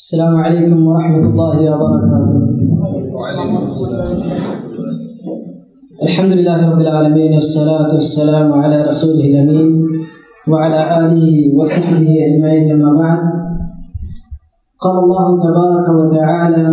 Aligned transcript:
السلام 0.00 0.34
عليكم 0.36 0.78
ورحمة 0.86 1.24
الله 1.28 1.56
وبركاته. 1.76 2.32
الحمد 6.02 6.32
لله 6.32 6.58
رب 6.72 6.80
العالمين 6.80 7.32
والصلاة 7.36 7.90
والسلام 7.94 8.48
على 8.52 8.76
رسوله 8.88 9.24
الأمين 9.28 9.70
وعلى 10.48 10.80
آله 11.04 11.26
وصحبه 11.52 12.08
أجمعين 12.28 12.72
أما 12.72 12.92
بعد. 13.02 13.20
قال 14.84 14.96
الله 15.04 15.26
تبارك 15.46 15.86
وتعالى 16.00 16.66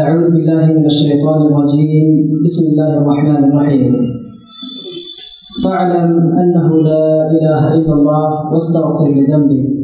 أعوذ 0.00 0.26
بالله 0.32 0.66
من 0.80 0.84
الشيطان 0.86 1.40
الرجيم. 1.48 2.06
بسم 2.44 2.64
الله 2.72 2.90
الرحمن 3.00 3.40
الرحيم. 3.48 3.92
فاعلم 5.64 6.10
أنه 6.42 6.68
لا 6.88 7.08
إله 7.36 7.62
إلا 7.76 7.92
الله 7.98 8.28
واستغفر 8.52 9.08
لذنبك 9.16 9.79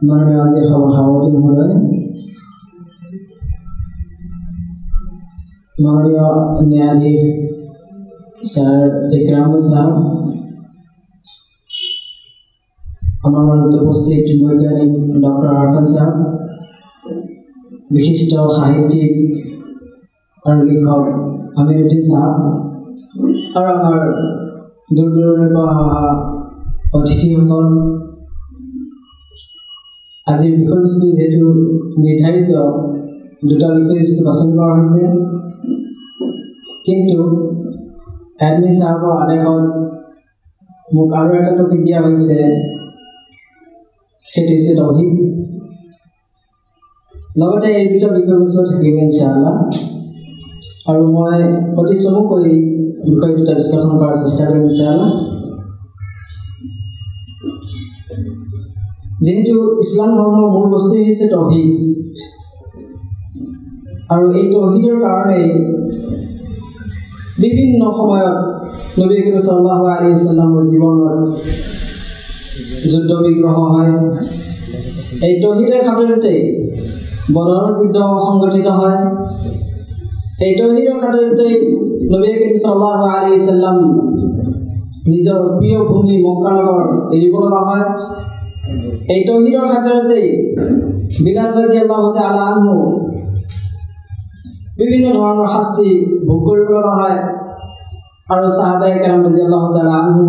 মাননীয় 0.00 0.40
আজি 0.42 0.60
খবৰ 0.68 0.90
সভাপতি 0.94 1.28
মহোদয় 1.34 1.72
মাননীয় 5.76 6.26
ন্যায়াধীশ 6.68 7.20
ছাৰ 8.42 8.90
ইকৰামুল 9.16 9.60
ছাৰ 9.68 9.88
আমাৰ 13.26 13.42
মাজত 13.48 13.74
উপস্থিত 13.82 14.26
বৈজ্ঞানিক 14.42 14.90
ডক্টৰ 15.24 15.50
আৰফান 15.54 15.84
ছাৰ 15.92 16.10
বিশিষ্ট 17.90 18.32
সাহিত্যিক 18.56 19.12
আৰু 20.44 20.60
লিখক 20.68 21.04
আমিৰুদ্দিন 21.60 22.00
ছাৰ। 22.08 22.30
আৰু 23.56 23.68
আমাৰ 23.76 23.98
দূৰ 24.96 25.08
দূৰণিৰ 25.14 25.50
পৰা 25.54 25.72
অহা 25.82 26.06
অতিথিসকল 26.96 27.66
আজিৰ 30.30 30.52
বিষয়বস্তু 30.60 31.04
যিহেতু 31.16 31.44
নিৰ্ধাৰিত 32.02 32.50
দুটা 33.48 33.68
বিষয়বস্তু 33.78 34.20
বাছনি 34.28 34.52
কৰা 34.58 34.72
হৈছে। 34.76 35.02
কিন্তু 36.86 37.18
এডমিন 38.46 38.72
ছাৰৰ 38.78 39.12
আদেশত 39.22 39.64
মোক 40.88 41.08
আৰু 41.20 41.30
এটা 41.40 41.52
টপিক 41.58 41.80
দিয়া 41.86 42.00
হৈছে 42.04 42.36
সেইটো 44.22 44.52
হৈছে 44.52 44.72
তহিদ। 44.78 45.10
লগতে 47.40 47.68
এই 47.80 47.86
দুটা 47.92 48.08
বিষয়বস্তু 48.16 48.60
থাকিব 48.70 48.94
ইনশাআল্লাহ 49.06 49.54
আৰু 50.90 51.02
মই 51.14 51.38
অতি 51.80 51.96
চমুকৈ 52.02 52.46
বিষয় 53.06 53.32
দুটা 53.38 53.52
বিশ্লেষণ 53.58 53.92
কৰাৰ 54.00 54.14
চেষ্টা 54.20 54.42
কৰিম 54.48 54.64
ইনশাআল্লাহ 54.68 55.10
যিহেতু 59.24 59.54
ইছলাম 59.82 60.10
ধৰ্মৰ 60.18 60.48
মূল 60.54 60.66
বস্তুৱেই 60.74 61.02
হৈছে 61.06 61.26
তহিদ। 61.32 61.68
আৰু 64.12 64.26
এই 64.40 64.46
তহিদৰ 64.52 64.96
কাৰণেই 65.04 65.46
বিভিন্ন 67.42 67.80
সময়ত 67.98 68.36
নবী 68.98 69.16
কৰিম 69.24 69.36
চাল্লাহ 69.46 69.80
আলী 69.94 70.10
চাল্লামৰ 70.24 70.62
জীৱনত 70.70 71.20
যুদ্ধ 72.90 73.10
বিগ্ৰহ 73.24 73.56
হয়। 73.72 73.92
এই 75.26 75.34
তহিদৰ 75.42 75.80
খাতিৰতেই 75.88 76.40
বদৰৰ 77.36 77.68
যুদ্ধ 77.78 77.96
সংগঠিত 78.26 78.68
হয়। 78.78 78.98
এই 80.46 80.52
তহিদৰ 80.60 80.96
খাতিৰতেই 81.02 81.54
নবী 82.12 82.30
কৰিম 82.38 82.54
চাল্লাহ 82.64 83.00
আলী 83.16 83.32
চাল্লাম 83.46 83.78
নিজৰ 85.10 85.40
প্ৰিয় 85.58 85.78
ভূমি 85.90 86.14
মক্কানগৰ 86.24 86.82
এৰিব 87.16 87.34
লগা 87.44 87.60
হয়। 87.68 87.84
এই 89.12 89.20
তহিদৰ 89.26 89.66
খাতিৰতেই 89.72 90.26
বিলাল 91.24 91.50
বাজি 91.56 91.76
আল্লাহতে 91.82 92.20
আলা 92.28 92.42
আনহু 92.50 92.74
বিভিন্ন 94.78 95.06
ধৰণৰ 95.16 95.48
শাস্তি 95.54 95.88
ভোগ 96.26 96.40
কৰিব 96.46 96.68
লগা 96.76 96.92
হয়। 97.00 97.18
আৰু 98.32 98.46
চাহাবাই 98.58 98.92
কেৰাম 99.02 99.20
বাজি 99.24 99.40
আল্লাহতে 99.46 99.78
আলা 99.84 99.94
আনহু 100.02 100.24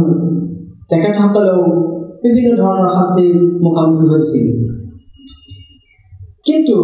তেখেতসকলেও 0.90 1.62
বিভিন্ন 2.24 2.50
ধৰণৰ 2.62 2.90
শাস্তিৰ 2.96 3.32
মুখামুখি 3.64 4.06
হৈছিল 4.12 4.48
কিন্তু 6.46 6.76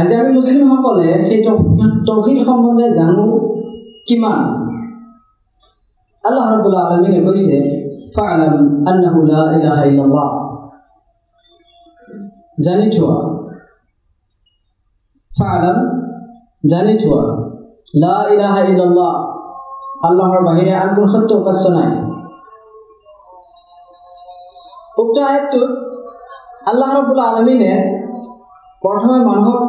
আজি 0.00 0.12
আমি 0.20 0.30
মুছলিমসকলে 0.36 1.08
সেই 1.26 1.38
তহিদ 2.08 2.38
সম্বন্ধে 2.48 2.86
জানো 2.98 3.24
কিমান। 4.08 4.40
আল্লাহ 6.24 6.44
আলমিনে 6.84 7.20
কৈছে 7.26 7.56
জানি 12.66 12.86
থোৱা 12.94 13.16
ফালাম 15.30 15.78
জানি 16.64 16.94
থোৱা 17.02 17.22
লা 18.02 18.16
ইলাহা 18.34 18.60
ইল্লাল্লাহ। 18.70 19.12
আল্লাহৰ 20.08 20.40
বাহিৰে 20.48 20.72
আন 20.82 20.88
কোনো 20.96 21.08
সত্য 21.14 21.30
উপাস্য 21.40 21.64
নাই। 21.76 21.90
উক্ত 25.02 25.16
আয়তটোত 25.30 25.70
আল্লাহ 26.70 26.88
ৰবুল্লা 26.98 27.24
আলমিনে 27.30 27.72
প্ৰথমে 28.82 29.18
মানুহক 29.28 29.60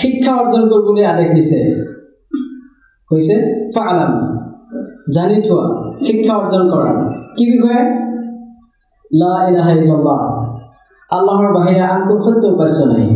শিক্ষা 0.00 0.32
অৰ্জন 0.42 0.62
কৰিবলৈ 0.72 1.04
আদেশ 1.12 1.28
দিছে। 1.36 1.60
হৈছে 3.10 3.36
ফালাম 3.74 4.12
জানি 5.16 5.36
থোৱা 5.46 5.66
শিক্ষা 6.06 6.32
অৰ্জন 6.40 6.62
কৰা। 6.72 6.92
কি 7.36 7.44
বিষয়ে? 7.52 7.82
লা 9.20 9.34
ইলাহা 9.48 9.70
ইল্লাল্লাহ। 9.80 10.20
আল্লাহৰ 11.10 11.48
বাহিৰে 11.56 11.82
আন 11.92 12.00
সত্য 12.24 12.42
উপাস্য 12.54 12.78
নাই। 12.92 13.06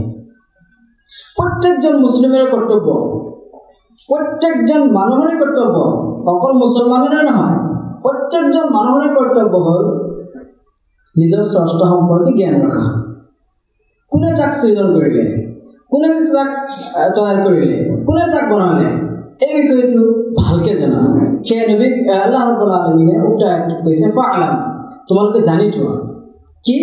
প্ৰত্যেকজন 1.36 1.94
মুছলিমৰে 2.02 2.46
কৰ্তব্য। 2.54 2.88
প্ৰত্যেকজন 4.08 4.80
মানুহৰে 4.96 5.34
কৰ্তব্য। 5.42 5.76
অকল 6.32 6.52
মুছলমানৰে 6.62 7.20
নহয় 7.28 7.56
প্ৰত্যেকজন 8.04 8.64
মানুহৰে 8.76 9.08
কৰ্তব্য 9.16 9.54
হ'ল 9.66 9.86
নিজৰ 11.16 11.42
স্ৰষ্টা 11.52 11.86
সম্পৰ্কে 11.92 12.32
জ্ঞান 12.38 12.54
ৰখা। 12.64 12.84
কোনে 14.12 14.30
তাক 14.38 14.52
সৃজন 14.52 14.86
কৰিলে? 14.94 15.24
কোনে 15.90 16.08
তাক 16.34 16.50
তৈয়াৰ 17.16 17.38
কৰিলে? 17.46 17.76
কোনে 18.06 18.24
তাক 18.32 18.44
বনালে? 18.52 18.86
এই 19.44 19.50
বিষয়টো 19.56 20.02
ভালকৈ 20.38 20.74
জনা। 20.80 21.00
সেয়া 21.46 21.64
নবী 21.68 21.86
আল্লাহ 22.24 22.42
আলমিনে 22.78 23.14
উক্ত 23.28 23.42
কৈছে 23.84 24.06
ফা 24.16 24.24
আলাম 24.34 24.54
তোমালোকে 25.08 25.40
জানি 25.48 25.66
থোৱা। 25.70 25.94
কি? 26.64 26.78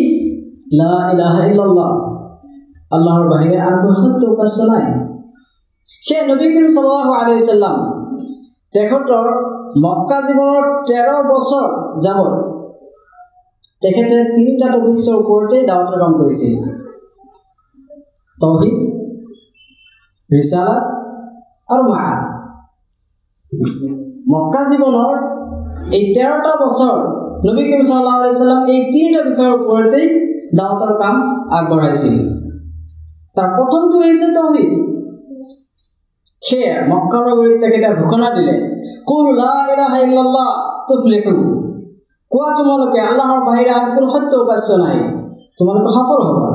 আল্লাহৰ 2.92 3.24
বাহিৰে 3.30 3.58
আন 3.62 3.76
কোনো 3.82 4.28
উপাস্য 4.28 4.58
নাই 4.72 4.86
সেই 6.04 6.22
নবী 6.28 6.48
কৰিম 6.54 6.68
চাল্লাহ 6.76 7.08
আলাইসাল্লাম 7.22 7.78
তেখেতৰ 8.74 9.28
মক্কা 9.84 10.18
জীৱনৰ 10.22 10.64
তেৰ 10.88 11.10
বছৰ 11.30 11.68
যাবত 12.04 12.34
তেখেতে 13.82 14.16
তিনিটা 14.36 14.68
টপিক্সৰ 14.74 15.16
ওপৰতেই 15.16 15.64
দাৱতৰ 15.70 15.98
কাম 16.00 16.12
কৰিছিল 16.20 16.54
তহিদ 18.38 18.76
ৰিচালাত 20.30 20.84
আৰু 21.70 21.84
মায়া 21.90 22.16
মক্কা 24.28 24.62
জীৱনৰ 24.70 25.14
এই 25.92 26.04
তেৰটা 26.16 26.54
বছৰ 26.62 26.96
নবী 27.46 27.64
কৰিম 27.64 27.84
চাল্লাহ 27.90 28.14
আলাইসাল্লাম 28.20 28.62
এই 28.68 28.82
তিনিটা 28.92 29.22
বিষয়ৰ 29.28 29.54
ওপৰতেই 29.60 30.08
দাৱতৰ 30.56 30.92
কাম 30.98 31.16
আগবঢ়াইছিল। 31.52 32.16
তাৰ 33.36 33.48
প্ৰথমটো 33.56 33.98
হৈছে 33.98 34.28
তহিদ। 34.34 34.88
সেয়ে 36.42 36.82
মক্কা 36.90 37.18
নগৰীত 37.18 37.62
তেখেতে 37.62 37.90
ঘোষণা 38.02 38.30
দিলে 38.30 38.56
কোৱা 42.32 42.50
তোমালোকে 42.58 43.00
আল্লাহৰ 43.00 43.40
বাহিৰে 43.46 43.70
আন 43.70 43.86
কোনো 43.96 44.08
সত্য 44.14 44.36
উপাস্য 44.36 44.74
নাই। 44.74 44.98
তোমালোকে 45.60 45.90
সফল 45.94 46.22
হ'বা। 46.28 46.50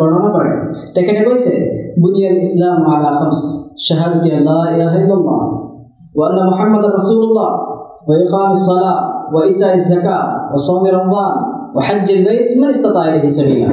বৰ্ণনা 0.00 0.28
কৰে 0.28 0.52
তেখেতে 0.94 1.24
কৈছে 1.24 1.84
ওয়া 8.06 8.16
ইকামিস 8.22 8.60
সালাহ 8.68 8.96
ওয়া 9.32 9.42
ইতাইজ 9.52 9.82
যাকাত 9.90 10.26
ওয়া 10.50 10.58
সাওমি 10.64 10.90
রমজান 10.96 11.34
ওয়া 11.74 11.82
হজ্জিল 11.88 12.20
বাইত 12.26 12.48
মান 12.60 12.70
ইসতাতা 12.74 13.00
ইলাইহি 13.08 13.30
সাবিলা 13.38 13.70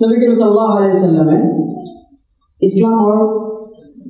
নবী 0.00 0.14
করিম 0.20 0.34
সাল্লাল্লাহু 0.40 0.74
আলাইহি 0.78 0.98
সাল্লামে 1.04 1.36
ইছলামৰ 2.62 3.16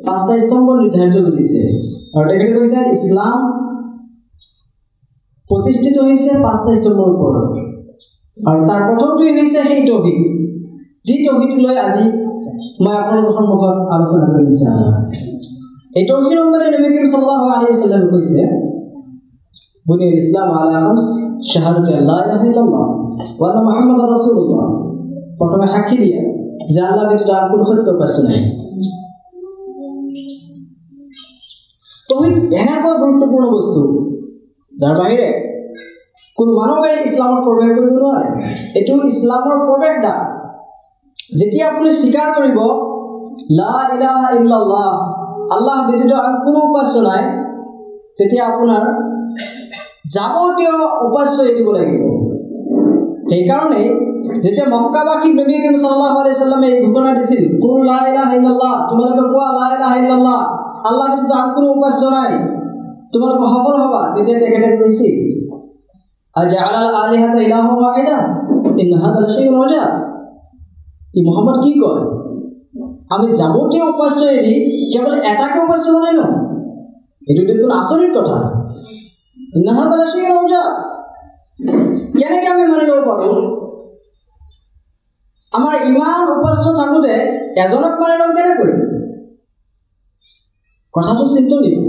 পাঁচটা 0.07 0.35
স্তম্ভ 0.45 0.69
নিৰ্ধাৰিত 0.81 1.17
কৰিছে 1.27 1.61
আৰু 2.15 2.25
তেখেতে 2.31 2.53
কৈছে 2.57 2.79
ইছলাম 2.95 3.37
প্ৰতিষ্ঠিত 5.51 5.97
হৈছে 6.07 6.31
পাঁচটা 6.45 6.71
স্তম্ভৰ 6.79 7.09
ওপৰত 7.15 7.37
আৰু 8.39 8.61
তাৰ 8.69 8.81
প্ৰথমটোৱেই 8.87 9.33
হৈছে 9.39 9.59
সেই 9.69 9.83
তহিদ। 9.89 10.19
যি 11.05 11.15
তহিদ 11.25 11.53
লৈ 11.65 11.77
আজি 11.87 12.05
মই 12.83 12.95
আপোনালোকৰ 13.01 13.33
সন্মুখত 13.39 13.77
আলোচনা 13.95 14.25
কৰি 14.33 14.45
বিচাৰোঁ 14.51 14.91
এই 15.91 16.05
তহিদ 16.09 16.39
মানে 16.47 16.67
নবী 16.75 16.89
করিম 16.89 17.07
সাল্লাল্লাহু 17.07 17.47
আলাইহি 17.51 17.77
সাল্লাম 17.83 18.03
কৈছে 18.13 18.41
বুনি 19.87 20.07
ইসলাম 20.15 20.49
আলা 20.57 20.77
খামস 20.77 21.07
শাহাদাত 21.51 21.89
আল্লাহ 21.93 22.19
ইলাহা 22.25 22.47
ইল্লাল্লাহ 22.51 22.85
ওয়া 23.39 23.51
মুহাম্মাদার 23.61 24.09
রাসূলুল্লাহ 24.15 24.67
প্রথমে 25.39 25.67
সাক্ষী 25.75 25.97
দিয়া 26.03 26.21
যে 26.73 26.81
আল্লাহ 26.83 27.05
ব্যতীত 27.09 27.31
আর 27.35 27.45
কোনো 27.51 27.65
সত্য 27.69 27.89
উপাস্য 27.97 28.17
নাই 28.27 28.41
তহিদ 32.09 32.35
এনেকুৱা 32.55 32.93
গুৰুত্বপূৰ্ণ 33.03 33.47
বস্তু 33.57 33.81
যাৰ 34.73 34.95
বাহিৰে 35.01 35.29
কোনো 36.39 36.51
মানুহে 36.59 36.93
ইছলামত 37.01 37.39
প্ৰৱেশ 37.47 37.71
কৰিব 37.77 37.95
নোৱাৰে 37.97 38.29
এইটো 38.79 38.93
ইছলামৰ 39.11 39.57
প্ৰৱেশদ্বাৰ 39.63 40.21
যেতিয়া 41.39 41.65
আপুনি 41.71 41.91
স্বীকাৰ 42.01 42.29
কৰিব 42.37 42.59
লা 43.59 43.75
ইলাহা 43.95 44.29
ইল্লাল্লাহ 44.39 44.91
আল্লাহ 45.55 45.77
ব্যতীত 45.87 46.13
আৰু 46.27 46.37
কোনো 46.47 46.61
উপাস্য 46.69 46.95
নাই। 47.09 47.23
তেতিয়া 48.19 48.43
আপোনাৰ 48.51 48.83
যাৱতীয় 50.15 50.75
উপাস্য 51.09 51.37
এৰিব 51.51 51.69
লাগিব। 51.77 52.03
সেইকাৰণে 53.31 53.83
যেতিয়া 54.45 54.67
মক্কাবাসীক 54.75 55.33
নবী 55.41 55.55
কৰিম 55.63 55.75
চাল্লাহ 55.83 56.13
আলি 56.21 56.33
চাল্লামে 56.41 56.69
এই 56.73 56.77
ঘোষণা 56.85 57.11
দিছিল 57.19 57.43
কোন 57.63 57.77
লা 57.91 57.99
ইলাহা 58.11 58.33
ইল্লাল্লাহ 58.39 58.75
তোমালোকে 58.89 59.25
কোৱা 59.33 59.49
লা 59.59 59.67
ইলাহা 59.77 59.97
ইল্লাল্লাহ, 60.03 60.41
আল্লাহ 60.89 61.05
ব্যতীত 61.11 61.33
আৰু 61.41 61.49
কোনো 61.57 61.67
উপাস্য 61.77 62.03
নাই। 62.17 62.33
তোমালোকে 63.13 63.47
সফল 63.55 63.75
হ'বা, 63.83 64.03
তেতিয়া 64.15 64.37
তেখেতে 64.43 64.69
কৈছিল 64.81 65.15
আলিহাতা 67.03 67.39
ইলাহা 67.47 67.71
উজাব। 69.65 69.91
ই 71.19 71.21
মোহাম্মদ 71.29 71.57
কি 71.65 71.73
কয়? 71.83 72.03
আমি 73.11 73.27
যাৱতীয় 73.33 73.85
উপাস্য 73.85 74.21
এৰি 74.25 74.55
কেৱল 74.93 75.13
এটাকে 75.23 75.59
উপাস্য 75.61 75.87
বনাই 75.91 76.13
ন? 76.13 76.23
এইটো 77.29 77.43
দেখোন 77.49 77.71
আচৰিত 77.71 78.11
কথা। 78.19 78.37
লাশাইউন 80.01 80.37
উজাব 80.45 80.67
কেনেকৈ 82.19 82.47
আমি 82.47 82.65
মানিব 82.67 82.91
পাৰোঁ? 83.07 83.41
আমাৰ 85.53 85.75
ইমান 85.87 86.23
উপাস্য 86.39 86.65
থাকোঁতে 86.79 87.15
এজনক 87.57 87.95
মানি 88.01 88.15
ল'ম 88.21 88.31
কেনেকৈ? 88.37 88.73
কথাটো 90.95 91.25
চিন্তনীয়। 91.25 91.81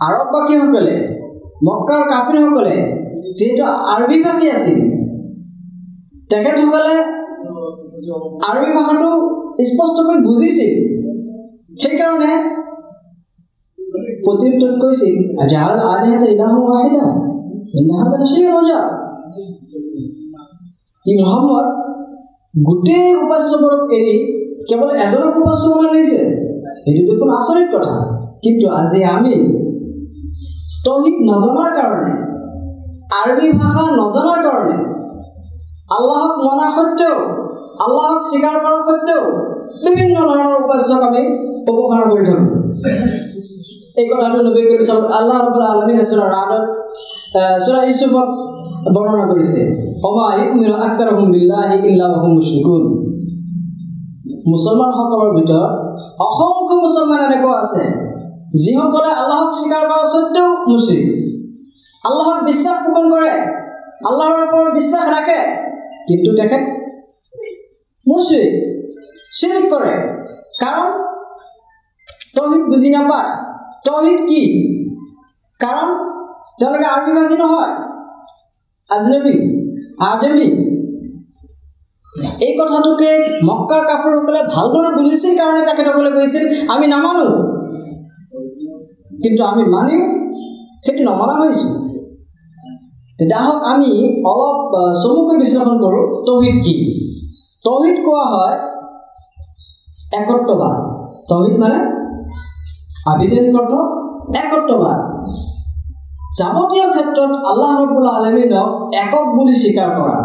আৰববাসীসকলে 0.00 0.96
মক্কাৰ 1.66 2.02
কাপিৰসকলে 2.08 2.74
যিহেতু 3.32 3.64
আৰবী 3.92 4.18
ভাষী 4.22 4.46
আছিল 4.50 4.78
তেখেতসকলে 6.30 6.94
আৰবী 8.48 8.70
ভাষাটো 8.76 9.10
স্পষ্টকৈ 9.70 10.16
বুজিছিল। 10.26 10.72
সেইকাৰণে 11.82 12.32
প্ৰত্যুত্তৰত 14.24 14.74
কৈছিল 14.82 15.14
জাহাল 15.52 15.78
আলিহাতে 15.92 16.26
ইলাহ 16.34 16.54
ৱাহিদা 16.68 17.04
ইন্নাহাদা 17.78 18.16
লাশাইউন 18.22 18.54
উজাব 18.60 18.86
ই 21.06 21.12
মহম্মদ 21.20 21.66
গোটেই 22.68 23.08
উপাস্যবোৰক 23.24 23.82
এৰি 23.98 24.16
কেৱল 24.68 24.90
এজনক 25.04 25.34
উপাস্য 25.42 25.64
বনাই 25.70 25.90
লৈছে 25.94 26.20
সেইটো 26.82 27.02
দেখোন 27.08 27.30
আচৰিত 27.38 27.68
কথা। 27.74 27.94
কিন্তু 28.44 28.66
আজি 28.80 29.00
আমি 29.14 29.34
তহিদ 30.84 31.16
নজনাৰ 31.30 31.70
কাৰণে 31.78 32.14
আৰবী 33.20 33.46
ভাষা 33.60 33.84
নজনাৰ 34.00 34.40
কাৰণে 34.46 34.76
আল্লাহক 35.96 36.34
মনা 36.46 36.66
সত্বেও 36.76 37.16
আল্লাহক 37.84 38.20
স্বীকাৰ 38.30 38.56
কৰা 38.64 38.78
সত্বেও 38.88 39.22
বিভিন্ন 39.84 40.16
ধৰণৰ 40.28 40.54
উপাস্যক 40.64 41.00
আমি 41.08 41.22
উপসনা 41.70 42.04
কৰি 42.10 42.22
থাকোঁ। 42.28 42.48
এই 44.00 44.06
কথাটো 44.10 44.38
নবী 44.46 44.62
কৰি 44.68 44.84
চাওক 44.88 45.04
আল্লাহ 45.18 45.36
ৰবুল 45.46 45.64
আলমিন 45.72 45.98
চুৰা 46.10 46.26
ৰাদত 46.36 46.64
চুৰা 47.64 47.80
ইছুফত 47.92 48.28
বৰ্ণনা 48.94 49.24
কৰিছে। 49.32 49.60
মুছলমানসকলৰ 54.50 55.30
ভিতৰত 55.36 55.72
অসংখ্য 56.26 56.74
মুছলমান 56.84 57.20
এনেকুৱা 57.26 57.54
আছে 57.62 57.84
যিসকলে 58.54 59.10
আল্লাহক 59.20 59.50
স্বীকাৰ 59.58 59.82
কৰা 59.90 60.04
স্বত্বেও 60.14 60.48
মুছলিম 60.70 61.02
আল্লাহক 62.04 62.38
বিশ্বাস 62.48 62.76
পোষণ 62.84 63.04
কৰে 63.14 63.32
আল্লাহৰ 64.08 64.36
ওপৰত 64.46 64.68
বিশ্বাস 64.78 65.04
ৰাখে 65.16 65.40
কিন্তু 66.08 66.30
তেখেত 66.38 66.62
মুছলিম 68.08 68.52
চিৰিক 69.38 69.64
কৰে 69.72 69.92
কাৰণ 70.62 70.88
তহিদ 72.36 72.62
বুজি 72.70 72.88
নাপায় 72.94 73.28
তহিদ 73.86 74.18
কি? 74.28 74.42
কাৰণ 75.60 75.88
তেওঁলোকে 76.60 76.86
আৰবীভাষী 76.94 77.36
নহয় 77.42 77.72
আজনবী 78.90 79.34
আজমী। 80.10 80.48
এই 82.46 82.52
কথাটোকে 82.60 83.10
মক্কাৰ 83.48 83.82
কাপোৰসকলে 83.88 84.40
ভালদৰে 84.54 84.90
বুজিছিল 84.98 85.32
কাৰণে 85.40 85.60
তেখেতসকলে 85.68 86.10
কৈছিল 86.10 86.44
আমি 86.70 86.86
নামানো। 86.86 87.26
কিন্তু 89.22 89.40
আমি 89.44 89.62
মানিও 89.74 90.00
সেইটো 90.84 91.02
নমনা 91.08 91.34
হৈছোঁ। 91.40 91.70
তেতিয়া 93.18 93.38
আহক 93.38 93.58
আমি 93.72 93.90
অলপ 94.30 94.58
চমুকৈ 95.02 95.36
বিশ্লেষণ 95.42 95.76
কৰোঁ 95.84 96.04
তহিদ 96.26 96.56
কি? 96.64 96.74
তহিদ 97.64 97.96
কোৱা 98.06 98.24
হয়? 98.32 98.56
একত্ববাদ। 100.20 100.76
তহিদ 101.28 101.54
মানে 101.62 101.78
আবিধানিক 103.12 103.54
অৰ্থ 103.60 103.72
একত্ববাদ। 104.42 104.98
যাৱতীয় 106.38 106.86
ক্ষেত্ৰত 106.92 107.32
আল্লাহ 107.50 107.70
ৰবুল 107.82 108.08
আলমিনক 108.16 108.68
একক 109.02 109.26
বুলি 109.36 109.54
স্বীকাৰ 109.62 109.90
কৰা। 109.98 110.16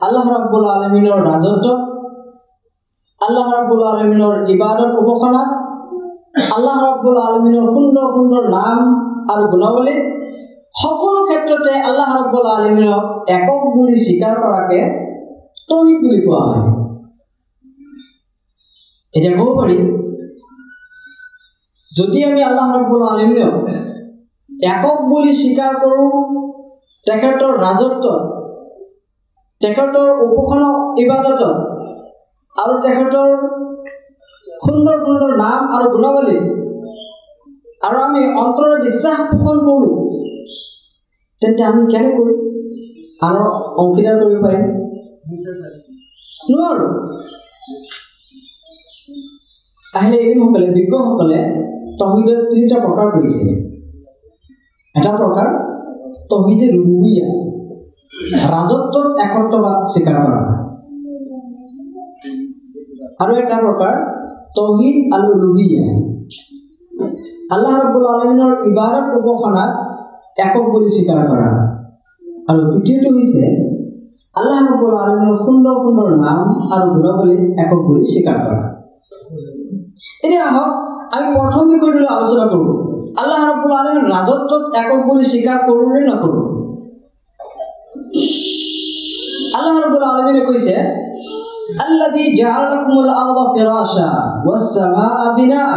আল্লাহ 0.00 0.24
ৰব্বুল 0.36 0.66
আলমিনৰ 0.74 1.18
ৰাজত্ব, 1.30 1.66
আল্লাহ 3.20 3.46
ৰব্বুল 3.56 3.82
আলমিনৰ 3.92 4.34
ইবাদত 4.54 4.92
উপাসনা, 5.02 5.42
আল্লাহ 6.56 6.76
ৰব্বুল 6.88 7.18
আলমিনৰ 7.28 7.66
সুন্দৰ 7.74 8.06
সুন্দৰ 8.16 8.42
নাম 8.56 8.78
আৰু 9.32 9.42
গুণাৱলী, 9.52 9.94
সকলো 10.82 11.20
ক্ষেত্ৰতে 11.28 11.72
আল্লাহ 11.88 12.08
ৰব্বুল 12.18 12.46
আলমিনক 12.56 13.04
একক 13.36 13.60
বুলি 13.76 13.96
স্বীকাৰ 14.06 14.34
কৰাকে 14.42 14.80
তহিদ 15.70 15.96
বুলি 16.02 16.20
কোৱা 16.24 16.40
হয় 16.46 16.64
এতিয়া 19.14 19.32
ক'ব 19.36 19.48
পাৰি। 19.58 19.76
যদি 21.92 22.18
আমি 22.24 22.40
আল্লাহ 22.42 22.66
ৰব্বুল 22.74 23.02
আলমিনক 23.08 23.54
একক 24.68 24.98
বুলি 25.08 25.32
স্বীকাৰ 25.40 25.72
কৰোঁ 25.82 26.08
তেখেতৰ 27.06 27.52
ৰাজত্বত 27.60 28.22
তেখেতৰ 29.60 30.08
উপাসনা 30.26 30.68
ইবাদতত 31.04 31.42
আৰু 32.56 32.74
তেখেতৰ 32.84 33.28
সুন্দৰ 34.62 34.96
সুন্দৰ 35.04 35.30
নাম 35.36 35.60
আৰু 35.76 35.86
গুণাৱলী 35.94 36.38
আৰু 37.82 37.96
আমি 38.00 38.22
অন্তৰৰ 38.42 38.74
বিশ্বাস 38.80 39.18
পোষণ 39.30 39.56
কৰোঁ 39.66 39.90
তেন্তে 41.42 41.62
আমি 41.62 41.82
কেনেকৈ 41.92 42.32
আনৰ 43.22 43.46
অংশীদাৰ 43.82 44.16
কৰিব 44.20 44.38
পাৰিম? 44.44 44.64
নোৱাৰোঁ। 46.50 46.90
আহিলে 49.98 50.18
এইসকলে 50.26 50.68
বিজ্ঞসকলে 50.76 51.38
তহিদৰ 52.00 52.38
তিনিটা 52.50 52.76
প্ৰকাৰ 52.84 53.08
কৰিছে। 53.14 53.44
এটা 54.94 55.12
প্ৰকাৰ 55.20 55.48
তহিদে 56.30 56.66
ৰুবুয়া 56.76 57.26
ৰাজত্বৰ 58.52 59.06
একত্ববাদ 59.24 59.76
স্বীকাৰ 59.92 60.16
কৰা। 60.24 60.42
আৰু 63.22 63.32
এটা 63.42 63.56
প্ৰকাৰ 63.66 63.94
তহিদ 64.58 64.96
আৰু 65.14 65.28
লুহিয়া 65.42 65.84
আল্লাহ 67.54 67.74
ৰব্বুল 67.82 68.06
আলমিনৰ 68.14 68.52
ইবাদত 68.70 69.06
উপাসনাক 69.20 69.70
একক 70.44 70.64
বুলি 70.72 70.90
স্বীকাৰ 70.96 71.20
কৰা। 71.30 71.50
আৰু 72.50 72.60
তৃতীয়টো 72.72 73.08
হৈছে 73.16 73.42
আল্লাহ 74.35 74.57
ৰব্বুল 74.67 74.95
আলমিনৰ 75.01 75.37
সুন্দৰ 75.45 75.75
সুন্দৰ 75.83 76.09
নাম 76.23 76.39
আৰু 76.73 76.85
গুণাৱলী 76.95 77.35
একক 77.63 77.79
বুলি 77.87 78.01
স্বীকাৰ 78.11 78.37
কৰা 78.45 78.59
এতিয়া 80.25 80.43
আহক 80.49 80.71
আমি 81.15 81.27
প্ৰথম 81.35 81.63
বিষয়টোলৈ 81.71 82.09
আলোচনা 82.17 82.45
কৰোঁ 82.51 82.73
আল্লাহ 83.21 83.39
ৰব্বুল 83.51 83.73
আলমীৰ 83.79 84.05
ৰাজত্বত 84.13 84.63
একক 84.81 85.01
বুলি 85.07 85.23
স্বীকাৰ 85.31 85.57
কৰোঁ 85.67 85.87
নে 85.93 86.01
নকৰোঁ 86.09 86.43
আল্লাহ 89.57 89.73
রব্বুল 89.77 90.05
আলামিনে 90.11 90.43
কইছে 90.49 90.75
الذي 91.85 92.25
جعل 92.35 92.63
لكم 92.71 92.95
الارض 92.99 93.37
فراشا 93.53 94.09
والسماء 94.47 95.17
بناء 95.37 95.71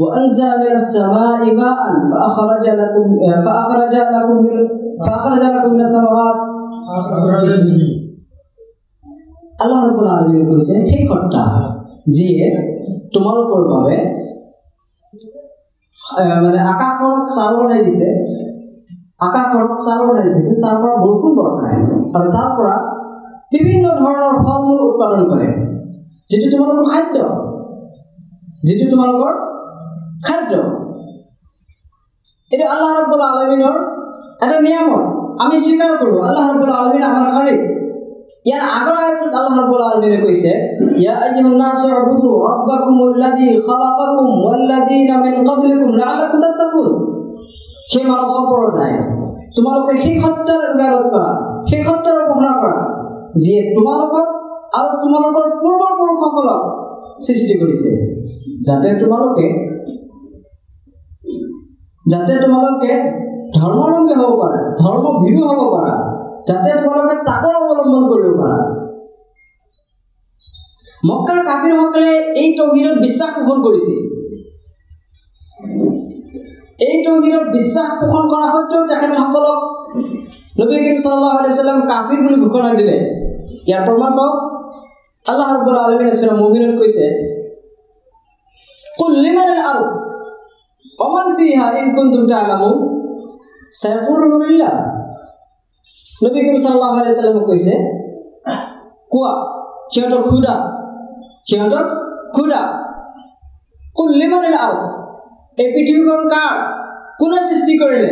وانزل 0.00 0.50
من 0.58 0.72
السماء 0.72 1.40
ماء 1.54 1.82
فاخرج 2.10 2.64
لكم 2.80 3.06
فاخرج 3.44 3.94
لكم 3.96 4.36
من 4.38 4.58
فاخرج 5.00 5.42
لكم 5.44 5.70
من 5.70 5.80
الثمرات 5.80 6.38
আল্লাহ 9.59 9.79
ৰব্বুল 9.81 10.07
আলামিনে 10.07 10.43
কৈছে 10.49 10.73
সেই 10.89 11.03
কৰ্তা 11.07 11.43
যিয়ে 12.07 12.45
তোমালোকৰ 13.13 13.61
বাবে 13.71 13.97
মানে 16.43 16.59
আকাশখনক 16.63 17.23
চাৰ 17.35 17.51
বনাই 17.57 17.81
দিছে 17.85 18.07
আকাশক 19.21 19.99
বনাই 20.07 20.27
দিছে 20.33 20.51
তাৰ 20.61 20.75
পৰা 20.81 20.95
বৰষুণ 21.03 21.31
বৰষায় 21.39 21.77
আৰু 22.15 22.27
তাৰ 22.31 22.49
পৰা 22.57 22.75
বিভিন্ন 23.51 23.85
ধৰণৰ 23.99 24.33
ফল 24.43 24.59
মূল 24.65 24.79
উৎপাদন 24.81 25.21
কৰে 25.29 25.47
যিটো 26.29 26.47
তোমালোকৰ 26.53 26.85
খাদ্য 26.93 27.17
যিটো 28.63 28.85
তোমালোকৰ 28.91 29.31
খাদ্য 30.23 30.53
এইটো 32.51 32.65
আল্লাহ 32.65 32.91
ৰব্বুল 32.99 33.21
আলমিনৰ 33.21 33.75
এটা 34.41 34.57
নিয়ামত 34.61 35.18
আমি 35.39 35.55
স্বীকাৰ 35.65 35.91
কৰোঁ 35.99 36.19
আল্লাহ 36.27 36.43
ৰব্বুল 36.49 36.71
আলমিন 36.71 37.03
আমাৰ 37.09 37.25
শাৰীৰিক 37.35 37.61
ইয়াৰ 38.45 38.63
আগৰ 38.77 38.95
আয়াতত 38.95 39.31
আল্লাহ 39.39 39.53
ৰাব্বুল 39.59 39.81
আলামিনে 39.81 40.17
কৈছে 40.21 40.51
সেই 47.91 48.03
মানৱ 48.05 48.29
সম্প্ৰদায় 48.35 48.95
তোমালোকে 49.55 49.93
সেই 50.03 50.15
সত্যৰ 50.19 50.61
ইবাদত 50.73 51.05
কৰা 51.13 51.31
সেই 51.69 51.81
সত্যৰ 51.83 52.15
উপাসনা 52.23 52.51
কৰা 52.61 52.79
যিয়ে 53.35 53.61
তোমালোকক 53.75 54.27
আৰু 54.79 54.91
তোমালোকৰ 55.03 55.45
পূৰ্বপুৰুষসকলক 55.61 56.61
সৃষ্টি 57.25 57.53
কৰিছে। 57.61 57.89
যাতে 58.61 58.89
তোমালোকে 58.99 59.47
যাতে 62.05 62.33
তোমালোকে 62.41 62.91
ধৰ্মাৱলম্বী 63.56 64.14
হ'ব 64.20 64.32
পাৰা 64.40 64.58
ধৰ্ম 64.80 65.04
ভীৰু 65.20 65.40
হ'ব 65.48 65.60
পাৰা 65.74 65.92
যাতে 66.48 66.68
তোমালোকে 66.76 67.14
তাকো 67.28 67.50
অৱলম্বন 67.60 68.02
কৰিব 68.10 68.32
পাৰা 68.40 68.58
মক্কাৰ 71.02 71.38
কাফিৰসকলে 71.48 72.10
এই 72.40 72.48
তৌহিদত 72.58 72.96
বিশ্বাস 73.04 73.30
পোষণ 73.36 73.58
কৰিছিল 73.66 73.98
এই 76.80 76.96
তৌহিদত 77.04 77.46
বিশ্বাস 77.56 77.88
পোষণ 78.00 78.24
কৰা 78.32 78.46
সত্বেও 78.54 78.82
তেখেতসকলক 78.90 79.58
নবী 80.58 80.76
কৰিম 80.76 80.96
চাল্লাহ 81.04 81.32
আলাইসাল্লাম 81.38 81.78
কাফিৰ 81.90 82.18
বুলি 82.24 82.36
ঘোষণা 82.44 82.70
দিলে 82.80 82.96
ইয়াৰ 83.68 83.82
প্ৰমাণ 83.86 84.10
চাওক 84.16 84.36
আল্লাহ 85.26 85.48
ৰব্বুল 85.56 85.76
আলমিনে 85.82 86.12
চুৰা 86.18 86.34
মুমিনত 86.40 86.74
কৈছে 86.80 87.06
قل 88.96 89.12
لمن 89.18 89.48
الأرض 89.50 89.88
ومن 90.98 91.26
فيها 91.36 91.66
إن 91.78 91.86
كنتم 91.96 92.22
تعلمون 92.26 92.76
সাইফুৰুল্লাহ 93.71 94.73
নবী 96.21 96.39
কৰিম 96.39 96.57
সাল্লাহ 96.57 96.89
আলাই 96.93 97.13
কৈছে 97.49 97.73
কোৱা 99.11 99.31
সিহঁতক 99.93 100.23
সুধা 100.31 100.55
সিহঁতক 101.45 101.85
সুধা 102.35 102.61
কুল্লি 103.95 104.25
মানে 104.27 104.49
এই 105.57 105.67
পৃথিৱীখন 105.73 106.21
কাৰ 106.29 106.53
কোনে 107.19 107.39
সৃষ্টি 107.47 107.73
কৰিলে 107.79 108.11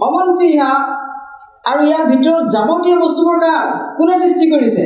অমন 0.00 0.26
পিহা 0.38 0.70
আৰু 1.70 1.80
ইয়াৰ 1.84 2.04
ভিতৰত 2.12 2.44
যাৱতীয় 2.54 2.96
বস্তুবোৰ 3.00 3.36
কাৰ 3.38 3.62
কোনে 3.98 4.14
সৃষ্টি 4.20 4.46
কৰিছে 4.50 4.84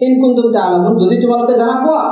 ইন 0.00 0.12
কোনটো 0.20 0.42
আলম 0.58 0.84
যদি 0.98 1.16
তোমালোকে 1.22 1.54
জানা 1.54 1.76
কোৱা 1.84 2.04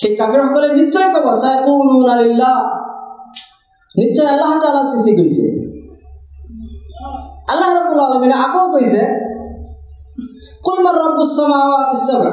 সেই 0.00 0.12
কাপেৰসকলে 0.16 0.68
নিশ্চয় 0.78 1.08
ক'ব 1.14 1.26
চাই 1.42 1.56
কোন 1.64 1.78
নিশ্চয় 3.98 4.26
আল্লাহ 4.26 4.50
তাআলা 4.62 4.82
সৃষ্টি 4.90 5.12
কৰিছে 5.16 5.44
আল্লাহ 7.52 7.68
রাব্বুল 7.74 8.00
আলামিন 8.00 8.32
আকৌ 8.32 8.64
কৈছে 8.72 9.02
কুল 10.64 10.78
রাব্বুস 10.86 11.30
সামাওয়াতি 11.36 11.96
সাবআ? 11.96 12.32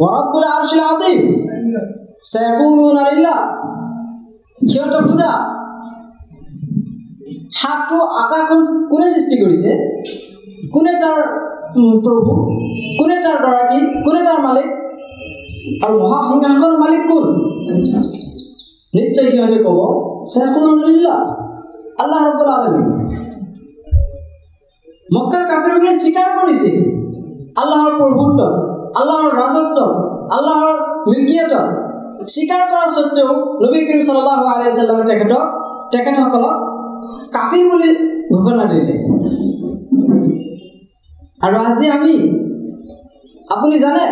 ওয়া 0.00 0.10
রাব্বুল 0.18 0.44
আরশিল 0.44 0.80
আযীম। 0.80 1.20
সায়াকুলুনা 2.22 3.02
লিল্লাহ। 3.10 3.38
সিহঁতক 4.70 5.06
আকাশখন 8.22 8.60
কোনে 8.90 9.06
সৃষ্টি 9.08 9.36
কৰিছে 9.44 9.70
কোনে 10.72 10.92
তাৰ 10.92 11.18
প্ৰভু 12.04 12.32
কোনে 12.98 13.16
তাৰ 13.24 13.38
কোনে 14.04 14.20
তাৰ 14.24 14.38
মালিক? 14.46 14.68
আৰু 15.84 15.94
মহাসিংহাসনৰ 16.02 16.74
মালিক 16.78 17.02
কোন? 17.10 17.24
নিশ্চয় 18.92 19.28
সিহঁতে 19.30 19.58
ক'ব 19.58 19.78
লিল্লাহ 20.82 21.20
আল্লাহ 22.02 22.20
ৰাব্বুল 22.26 22.50
আলামিন 22.56 22.86
মক্কাৰ 25.08 25.44
কাফিৰসকলে 25.50 25.92
স্বীকাৰ 26.02 26.28
কৰিছিল 26.38 26.76
আল্লাহৰ 27.56 27.92
প্ৰভুত্ব 27.98 28.40
আল্লাহৰ 29.00 29.30
ৰাজত্ব 29.36 29.78
আল্লাহৰ 30.30 30.74
মিল্কিয়ত 31.08 31.54
স্বীকাৰ 32.26 32.62
কৰা 32.70 32.86
স্বত্বেও 32.86 33.30
নবী 33.62 33.80
কৰিম 33.86 34.00
চাল্লাহ 34.00 34.38
আলাইসাল্লামে 34.54 35.04
তেখেতক 35.10 35.44
তেখেতসকলক 35.92 36.56
কাফিৰ 37.32 37.64
বুলি 37.70 37.90
ঘোষণা 38.32 38.64
দিলে 38.64 38.94
আৰু 41.40 41.56
আজি 41.56 41.86
আমি, 41.90 42.14
আপুনি 43.50 43.76
জানে, 43.78 44.04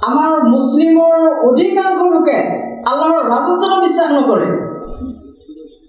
আমাৰ 0.00 0.30
মুছলিমৰ 0.50 1.16
অধিকাংশ 1.48 2.00
লোকে 2.12 2.38
আল্লাহৰ 2.90 3.20
ৰাজত্বটো 3.32 3.76
বিশ্বাস 3.86 4.08
নকৰে। 4.16 4.46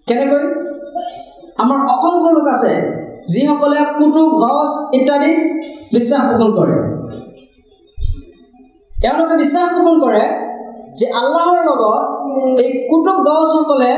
কেনেকৈ? 0.07 0.43
আমাৰ 1.63 1.79
অসংখ্য 1.95 2.29
লোক 2.37 2.47
আছে 2.55 2.71
যিসকলে 3.31 3.79
কুটুব 3.97 4.29
গছ 4.43 4.69
ইত্যাদি 4.97 5.31
বিশ্বাস 5.93 6.21
পোষণ 6.29 6.49
কৰে। 6.57 6.75
এওঁলোকে 9.07 9.35
বিশ্বাস 9.43 9.65
পোষণ 9.75 9.95
কৰে 10.03 10.23
যে 10.97 11.05
আল্লাহৰ 11.21 11.59
লগত 11.69 12.03
এই 12.63 12.69
কুটুব 12.89 13.17
গছসকলে 13.27 13.91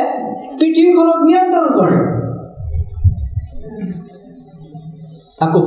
পৃথিৱীখনক 0.60 1.20
নিয়ন্ত্ৰণ 1.28 1.68
কৰে। 1.78 1.96
আকৌ 5.42 5.60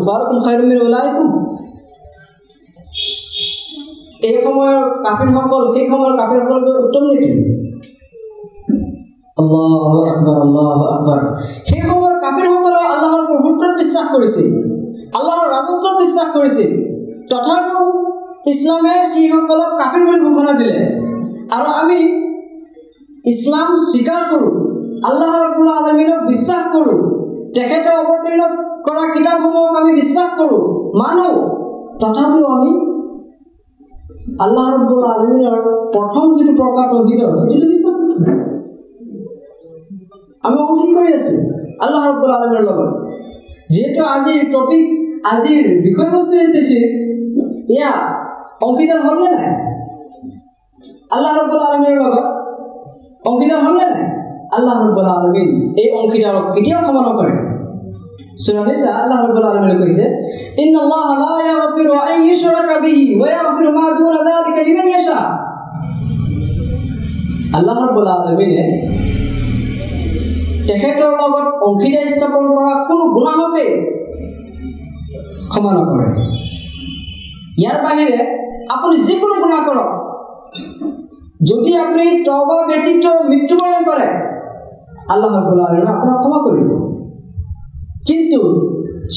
খাইৰুমিৰ 0.45 0.81
ওলাইকুম 0.83 1.31
এই 4.28 4.37
সময়ৰ 4.45 4.78
কাফিৰসকল 5.07 5.62
সেই 5.75 5.85
সময়ৰ 5.90 6.12
কাফিৰসকলকৈ 6.21 6.75
উত্তম 6.85 7.04
নেকি? 7.11 7.31
সেই 11.69 11.83
সময়ৰ 11.90 12.14
কাফিৰসকলে 12.25 12.81
আল্লাহৰ 12.93 13.23
প্ৰভুত্বত 13.31 13.73
বিশ্বাস 13.81 14.07
কৰিছিল। 14.14 14.49
আল্লাহৰ 15.19 15.47
ৰাজত্বত 15.54 15.95
বিশ্বাস 16.02 16.28
কৰিছিল। 16.37 16.71
তথাপিও 17.31 17.83
ইছলামে 18.52 18.95
সেইসকলক 19.14 19.71
কাফিৰ 19.81 20.02
বুলি 20.07 20.19
ঘোষণা 20.26 20.52
দিলে। 20.61 20.76
আৰু 21.57 21.69
আমি 21.83 21.99
ইছলাম 23.25 23.69
স্বীকাৰ 23.90 24.23
কৰোঁ 24.31 24.52
আল্লাহ 25.09 25.31
ৰবুল 25.45 25.69
আলমিনক 25.78 26.21
বিশ্বাস 26.31 26.62
কৰোঁ 26.75 26.97
তেখেতে 27.54 27.90
অৱতীৰ্ণ 28.00 28.43
কৰা 28.87 29.04
কিতাপসমূহক 29.14 29.73
আমি 29.81 29.90
বিশ্বাস 30.00 30.28
কৰোঁ 30.38 30.61
মানো। 31.00 31.28
তথাপিও 32.00 32.47
আমি 32.57 32.71
আল্লাহ 34.43 34.64
ৰবুল 34.75 35.05
আলমিনৰ 35.07 35.57
প্ৰথম 35.95 36.25
যিটো 36.37 36.53
প্ৰকাশ 36.61 36.88
অভিনয় 37.00 37.31
সেইটোতো 37.41 37.67
বিশ্বাস 37.67 37.95
আমি 40.45 40.57
অংকী 40.62 40.88
কৰি 40.95 41.11
আছোঁ? 41.19 41.37
আল্লাহ 41.81 42.00
ৰব্বুল 42.11 42.33
আলমৰ 42.37 42.62
লগত। 42.69 42.91
যিহেতু 43.71 44.00
আজিৰ 44.17 44.41
টপিক 44.53 44.85
আজিৰ 45.25 45.64
বিষয়বস্তু 45.85 46.35
হৈছে 46.41 46.81
এয়া 47.69 47.93
অংকীদাৰ 48.62 49.00
হ'লনে 49.07 49.29
নাই? 49.37 49.49
আল্লাহ 51.11 51.33
ৰব্বুল 51.41 51.62
আলমীৰ 51.69 51.97
লগত 52.03 52.26
অংকীদাৰ 53.25 53.61
হ'লনে 53.64 53.87
নাই? 53.87 54.05
আল্লাহ 54.53 54.75
ৰব্বুল 54.83 55.09
আলমিন 55.17 55.49
এই 55.79 55.88
অংশীদাৰক 56.00 56.45
কেতিয়াও 56.55 56.81
ক্ষমা 56.83 57.03
নকৰে 57.09 57.33
আল্লাহ 67.55 67.76
লা 68.05 68.14
তেখেতৰ 70.69 71.12
লগত 71.21 71.47
অংশীদাৰ 71.69 72.07
স্থাপন 72.07 72.45
কৰা 72.57 72.73
কোনো 72.88 73.05
গুণাহকে 73.14 73.67
ক্ষমা 75.50 75.73
নকৰে। 75.73 76.07
ইয়াৰ 77.62 77.79
বাহিৰে 77.85 78.19
আপুনি 78.71 78.97
যিকোনো 78.97 79.35
গুণা 79.35 79.59
কৰক। 79.67 79.91
যদি 81.45 81.76
আপুনি 81.76 82.25
তবা 82.25 82.67
ব্যতীত 82.67 83.07
মৃত্যুবৰণ 83.29 83.81
কৰে, 83.85 84.07
আল্লাহ 85.09 85.31
আপোনাক 85.95 86.17
ক্ষমা 86.21 86.38
কৰিব। 86.45 87.03
কিন্তু 88.08 88.40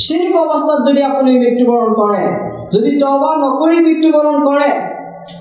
শিল্প 0.04 0.34
অৱস্থাত 0.46 0.80
যদি 0.88 1.02
আপুনি 1.10 1.30
মৃত্যুবৰণ 1.44 1.90
কৰে 2.02 2.22
যদি 2.76 2.92
তবা 3.02 3.32
নকৰি 3.44 3.78
মৃত্যুবৰণ 3.88 4.38
কৰে 4.48 4.70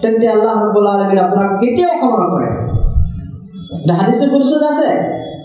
তেন্তে 0.02 0.26
আল্লাহ 0.36 0.54
ৰব্বুল 0.64 0.86
আলমিন 0.94 1.18
আপোনাক 1.26 1.50
কেতিয়াও 1.60 1.94
ক্ষমা 2.00 2.18
নকৰে। 2.24 2.48
হাদিছে 4.00 4.24
পুৰুষত 4.32 4.62
আছে 4.72 4.88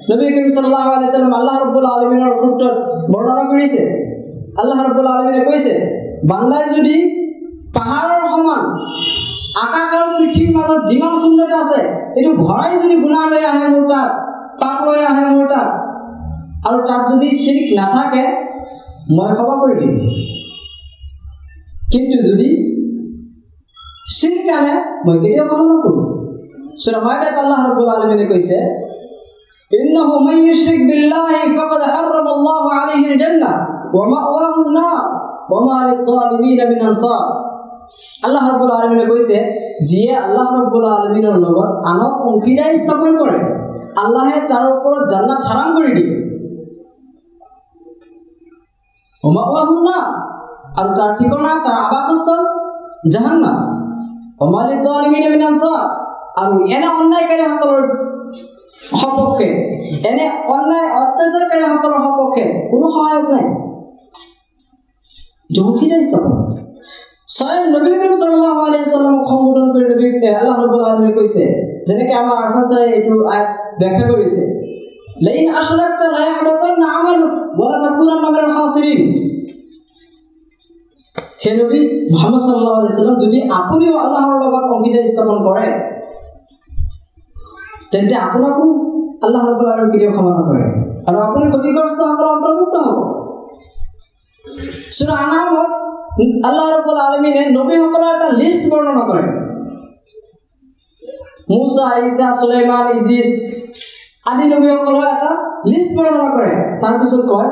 নবী 0.09 0.23
কৰিম 0.35 0.49
সাল্লাহ 0.57 0.85
আলাইসাল্লাম 0.95 1.33
আল্লাহ 1.39 1.55
ৰব্বুল 1.63 1.87
আলমিনৰ 1.95 2.31
ক্ষেত্ৰত 2.39 2.75
বৰ্ণনা 3.13 3.43
কৰিছে। 3.51 3.81
আল্লাহ 4.61 4.77
ৰব্বুল 4.87 5.07
আলমিনে 5.13 5.41
কৈছে 5.49 5.73
বান্দাই 6.29 6.65
যদি 6.75 6.95
পাহাৰৰ 7.77 8.23
সমান 8.33 8.61
আকাশ 9.65 9.89
আৰু 9.97 10.07
পৃথিৱীৰ 10.17 10.51
মাজত 10.57 10.81
যিমান 10.91 11.13
শূন্যতা 11.23 11.57
আছে 11.63 11.79
এইটো 12.17 12.31
ভৰাই 12.43 12.71
যদি 12.83 12.95
গুণা 13.03 13.21
লৈ 13.31 13.43
আহে 13.51 13.65
মোৰ 13.73 13.83
তাত 13.91 14.09
পাপ 14.61 14.77
লৈ 14.87 15.01
আহে 15.11 15.23
মোৰ 15.33 15.45
তাত 15.53 15.67
আৰু 16.66 16.78
তাত 16.88 17.02
যদি 17.10 17.28
চিৰিক 17.42 17.68
নাথাকে 17.78 18.22
মই 19.10 19.30
ক্ষমা 19.36 19.54
কৰি 19.60 19.74
দিম 19.80 19.92
কিন্তু 21.92 22.16
যদি 22.26 22.48
চিৰিক 24.16 24.46
আনে 24.56 24.74
মই 25.04 25.16
কেতিয়াও 25.22 25.46
ক্ষমা 25.50 25.64
নকৰোঁ 25.70 25.94
চুৰামাইদাত 26.82 27.36
আল্লাহ 27.42 27.60
ৰবুল 27.68 27.88
আলমিনে 27.94 28.26
কৈছে 28.32 28.58
إنه 29.70 30.08
من 30.20 30.36
يشرك 30.48 30.80
بالله 30.80 31.32
فقد 31.50 31.82
حرم 31.84 32.26
الله 32.28 32.64
عليه 32.72 33.04
الجنة 33.12 33.50
ومأواه 33.92 34.56
النار 34.66 35.02
وما 35.50 35.78
للظالمين 35.88 36.60
من 36.70 36.78
أنصار 36.82 37.26
আল্লাহ 38.26 38.44
ৰব্বুল 38.50 38.72
আলমিনে 38.76 39.04
কৈছে 39.10 39.36
যিয়ে 39.88 40.12
আল্লাহ 40.24 40.46
ৰব্বুল 40.58 40.86
আলমিনৰ 40.92 41.36
লগত 41.44 41.70
আনক 41.90 42.14
অংশীদাৰ 42.28 42.70
স্থাপন 42.80 43.10
কৰে 43.20 43.38
আল্লাহে 44.02 44.38
তাৰ 44.50 44.64
ওপৰত 44.72 45.02
জান্নাত 45.12 45.40
হাৰাম 45.48 45.68
কৰি 45.76 45.90
দিয়ে 45.96 46.12
না 49.23 49.97
আৰু 50.79 50.91
তাৰ 50.97 51.09
ঠিকনা 51.17 51.51
তাৰ 51.65 51.75
আৱাসস্থল 51.85 52.41
জাহান্না 53.13 53.51
অমালিক 54.41 54.85
আলমিনে 54.89 55.27
মিনাঞ্চাৰ 55.29 55.81
আৰু 56.41 56.53
এনে 56.75 56.87
অন্যায়কাৰীসকলৰ 56.99 57.81
সপক্ষে 58.91 59.49
এনে 60.09 60.25
অন্যায় 60.55 60.87
অত্যাচাৰকাৰীসকলৰ 61.01 61.99
সপক্ষে 62.05 62.45
কোনো 62.71 62.85
সহায়ক 62.95 63.25
নাই। 63.33 63.45
অংশীদাৰ 65.61 66.01
স্থাপন 66.07 66.35
স্বয়ং 67.35 67.63
নবী 67.75 67.91
কৰিম 67.91 68.13
সাল্লাল্লাহু 68.21 68.59
আলাইহি 68.67 68.85
সাল্লামক 68.85 69.23
সম্বোধন 69.31 69.67
কৰি 69.73 69.85
নবী 69.91 70.07
আল্লাহ 70.39 70.57
কৈছে 71.17 71.43
যেনেকৈ 71.87 72.13
আমাৰ 72.21 72.35
আৰফাছাই 72.43 72.85
এইটো 72.97 73.13
ব্যাখ্যা 73.79 74.05
কৰিছে 74.11 74.41
ইয়াহদাতান্না 75.29 76.87
আমালু 76.97 77.27
ওয়া 77.57 77.67
লা 77.71 77.77
তাকুনান্না 77.83 78.27
মিনাল 78.33 78.51
খাসিৰিন 78.57 79.01
হে 81.43 81.51
নবী 81.59 81.79
মুহাম্মদ 82.13 82.41
সাল্লাল্লাহু 82.45 82.79
আলাইহি 82.79 82.95
সাল্লাম 82.99 83.17
যদি 83.25 83.37
আপুনিও 83.59 83.95
আল্লাহৰ 84.03 84.35
লগত 84.43 84.63
অংশীদাৰ 84.75 85.05
স্থাপন 85.11 85.37
কৰে 85.47 85.67
তেন্তে 87.91 88.15
আপোনাকো 88.27 88.63
আল্লাহ 89.25 89.41
ৰাব্বুল 89.49 89.69
আলামিনে 89.73 89.91
কেতিয়াও 89.93 90.13
ক্ষমা 90.17 90.33
নকৰে। 90.39 90.63
আৰু 91.07 91.17
আপুনি 91.27 91.45
ক্ষতিগ্ৰস্তসকলৰ 91.51 92.27
অন্তৰ্ভুক্ত 92.35 92.75
হ'ব। 92.85 92.97
সূৰা 94.95 95.15
আনামত 95.25 95.69
আল্লাহ 96.49 96.65
ৰব্বুল 96.75 96.99
আলমিনে 97.07 97.43
নবীসকলৰ 97.57 98.11
এটা 98.15 98.27
লিষ্ট 98.41 98.61
বৰ্ণনা 98.71 99.03
কৰে। 99.09 99.25
মুছা 101.51 101.85
ইছা 102.07 102.27
চুলাইমান 102.39 102.85
ইদ্ৰিছ 102.97 103.27
আদি 104.29 104.43
নবীসকলৰ 104.51 105.05
এটা 105.13 105.29
লিষ্ট 105.71 105.91
বৰ্ণনা 105.97 106.29
কৰে। 106.35 106.51
তাৰপিছত 106.81 107.21
কয় 107.31 107.49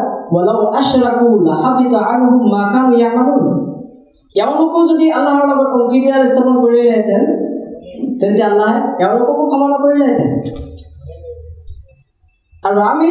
এওঁলোকো 4.35 4.79
যদি 4.89 5.05
আল্লাহৰ 5.17 5.45
লগত 5.51 5.69
অংশীদাৰ 5.77 6.23
স্থাপন 6.31 6.55
কৰিলেহেঁতেন 6.63 7.23
তেন্তে 8.19 8.41
আল্লাহে 8.49 8.79
এওঁলোককো 9.03 9.43
ক্ষমা 9.49 9.67
নকৰিলেহেঁতেন। 9.73 10.29
আৰু 12.67 12.79
আমি 12.91 13.09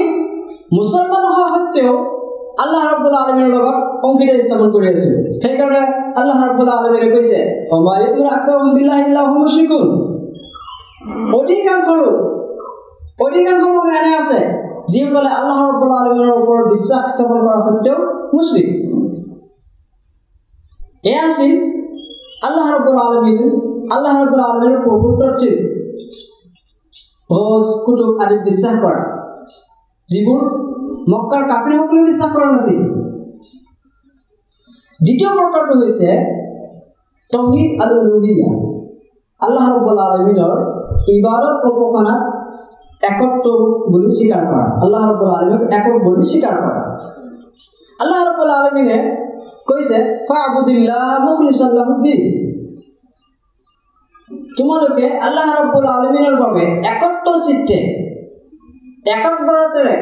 মুছলমান 0.76 1.24
হোৱা 1.34 1.46
সত্বেও 1.54 1.94
আল্লাহ 2.62 2.82
ৰব্বুল 2.92 3.14
আলমীৰ 3.22 3.48
লগত 3.54 3.76
অংশীদাৰ 4.06 4.38
স্থাপন 4.44 4.68
কৰি 4.74 4.86
আছো। 4.92 5.10
সেইকাৰণে 5.42 5.80
আল্লাহ 6.20 6.36
ৰব্বুল 6.48 6.70
আলমীৰে 6.78 7.08
কৈছে 7.14 7.38
অধিকাংশ 11.38 11.88
লোক 12.00 12.16
অধিকাংশ 13.24 13.64
লোক 13.76 13.86
এনে 13.98 14.12
আছে 14.20 14.40
যিসকলে 14.90 15.30
আল্লাহ 15.38 15.58
ৰব্বুল 15.68 15.92
আলমীৰ 16.00 16.30
ওপৰত 16.40 16.64
বিশ্বাস 16.72 17.02
স্থাপন 17.12 17.38
কৰা 17.44 17.58
সত্বেও 17.66 17.98
মুছলিম। 18.34 18.68
এয়া 21.10 21.22
আছিল 21.30 21.54
আল্লাহ 22.46 22.66
ৰব্বুল 22.76 22.98
আলমীৰ 23.06 23.40
আল্লাহ 23.94 24.12
ৰব্বুল 24.22 24.42
আলমীৰ 24.48 24.74
প্ৰভুত্ব 24.84 25.20
আছিল 25.32 25.56
ভোজ 27.30 27.64
কুটুব 27.84 28.10
আদিত 28.22 28.40
বিশ্বাস 28.48 28.74
কৰা। 28.82 29.00
যিবোৰ 30.06 30.40
মক্কাৰ 31.12 31.42
কাপিৰসকলে 31.50 32.00
বিশ্বাস 32.10 32.30
কৰা 32.34 32.46
নাছিল। 32.52 32.78
দ্বিতীয় 35.00 35.30
প্ৰকাৰটো 35.38 35.74
হৈছে 35.80 36.10
তহিদ 37.30 37.68
আৰু 37.82 37.94
লুহিয়া। 38.08 38.48
আল্লাহ 39.40 39.64
ৰব্বুল 39.74 39.98
আলমিনৰ 40.06 40.52
ইবাদত 41.16 41.56
উপাসনাত 41.70 42.20
একত্ব 43.02 43.46
বুলি 43.90 44.10
স্বীকাৰ 44.10 44.42
কৰা 44.46 44.66
আল্লাহ 44.82 45.02
ৰব্বুল 45.04 45.32
আলমীক 45.34 45.62
একক 45.72 45.96
বুলি 46.04 46.22
স্বীকাৰ 46.30 46.54
কৰা 46.56 46.82
আল্লাহ 48.00 48.20
ৰব্বুল 48.28 48.50
আলমিনে 48.50 48.98
কৈছে 49.66 49.96
তোমালোকে 54.58 55.04
আল্লাহ 55.26 55.46
ৰব্বুল 55.58 55.86
আলমিনৰ 55.88 56.34
বাবে 56.42 56.62
একত্ব 56.90 57.26
চিত্তে 57.46 57.78
একাগ্ৰতাৰে 59.06 59.96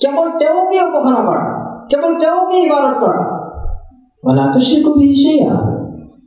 কেৱল 0.00 0.26
তেওঁকে 0.40 0.78
উপাসনা 0.88 1.20
কৰা 1.28 1.44
কেৱল 1.90 2.12
তেওঁকে 2.20 2.56
ইবাদত 2.66 2.94
কৰা 3.02 3.20
মানে 4.24 4.40
আতুষ্য 4.42 4.74
কবি 4.84 5.06
সেয়া 5.22 5.52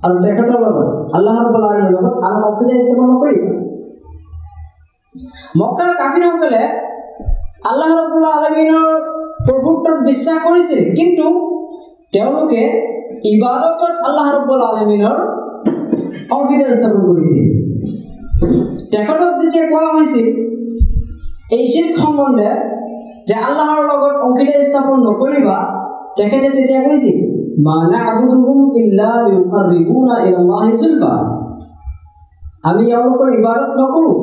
আৰু 0.03 0.15
তেখেতৰ 0.23 0.59
লগত 0.65 0.89
আল্লাহ 1.15 1.35
ৰব্বুল 1.37 1.65
আলমীৰ 1.69 1.91
লগত 1.95 2.15
আন 2.27 2.35
অংশীদাৰ 2.43 2.79
স্থাপন 2.85 3.07
নকৰিবা 3.11 3.53
মক্কাৰ 5.59 5.91
কাফিৰসকলে 5.99 6.63
আল্লাহ 7.69 7.89
ৰব্বুল 7.99 8.25
আলমিনৰ 8.37 8.87
প্ৰভুত্বত 9.45 9.97
বিশ্বাস 10.07 10.37
কৰিছিল। 10.47 10.79
কিন্তু 10.97 11.25
তেওঁলোকে 12.13 12.63
ইবাদতত 13.33 13.93
আল্লাহ 14.07 14.25
ৰব্বুল 14.37 14.61
আলমিনৰ 14.69 15.17
অংশীদাৰ 16.37 16.71
স্থাপন 16.79 17.01
কৰিছিল। 17.09 17.45
তেখেতক 18.91 19.31
যেতিয়া 19.39 19.65
কোৱা 19.71 19.89
হৈছিল 19.95 20.27
এই 21.57 21.63
শিল্প 21.73 21.95
সম্বন্ধে 22.03 22.49
যে 23.27 23.35
আল্লাহৰ 23.47 23.81
লগত 23.91 24.15
অংশীদাৰ 24.27 24.61
স্থাপন 24.69 24.97
নকৰিবা 25.07 25.57
তেখেতে 26.17 26.47
তেতিয়া 26.55 26.81
কৈছিল 26.87 27.17
আমি 32.69 32.83
এওঁলোকৰ 32.93 33.27
ইবাদত 33.39 33.71
নকৰোঁ। 33.81 34.15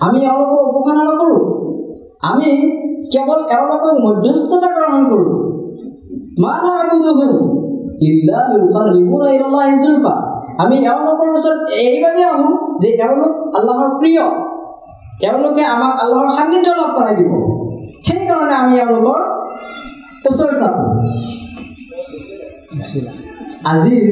আমি 0.00 0.18
এওঁলোকৰ 0.28 0.60
উপাসনা 0.70 1.02
নকৰোঁ। 1.10 1.40
আমি 2.30 2.50
কেৱল 3.12 3.40
এওঁলোকক 3.56 3.94
মধ্যস্থতা 4.06 4.68
গ্ৰহণ 4.76 5.02
কৰোঁ। 5.10 5.30
ইলাল্লাহি 9.36 9.74
যুলফা 9.84 10.14
আমি 10.62 10.76
এওঁলোকৰ 10.90 11.28
ওচৰত 11.36 11.60
এইবাবে 11.84 12.22
আহোঁ 12.24 12.52
যে 12.80 12.88
এওঁলোক 13.04 13.34
আল্লাহৰ 13.58 13.88
প্ৰিয়। 14.00 14.22
এওঁলোকে 15.28 15.62
আমাক 15.74 15.92
আল্লাহৰ 16.02 16.28
সান্নিধ্য 16.36 16.68
লাভ 16.80 16.90
কৰাই 16.96 17.14
দিব। 17.18 17.30
সেইকাৰণে 18.06 18.54
আমি 18.62 18.74
এওঁলোকৰ 18.84 19.20
ওচৰত 20.28 20.52
যাব 20.60 20.74
আজিৰ 23.72 24.02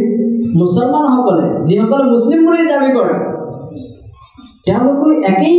মুছলমানসকলে 0.60 1.46
যিসকলে 1.68 2.04
মুছলিম 2.12 2.40
বুলি 2.46 2.64
দাবী 2.72 2.90
কৰে 2.96 3.14
তেওঁলোকো 4.66 5.06
একেই 5.30 5.56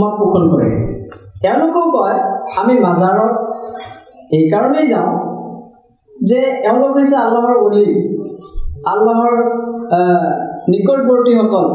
মত 0.00 0.12
পোষণ 0.20 0.44
কৰে। 0.52 0.68
তেওঁলোকেও 1.42 1.86
কয় 1.94 2.16
আমি 2.60 2.74
মাজাৰত 2.86 3.32
এইকাৰণেই 4.38 4.86
যাওঁ 4.92 5.12
যে 6.28 6.40
এওঁলোক 6.68 6.92
হৈছে 6.96 7.16
আল্লাহৰ 7.24 7.54
অলি 7.66 7.86
আল্লাহৰ 8.92 9.34
নিকটৱৰ্তীসকল 10.72 11.66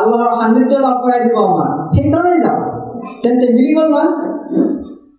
আল্লাহৰ 0.00 0.30
সান্নিধ্য 0.40 0.72
লাভ 0.84 0.96
কৰাই 1.02 1.20
দিব 1.24 1.36
আমাৰ 1.46 1.70
সেইকাৰণেই 1.94 2.38
যাওঁ। 2.44 2.60
তেন্তে 3.22 3.46
মিলিব 3.56 3.78
নহয় 3.90 4.10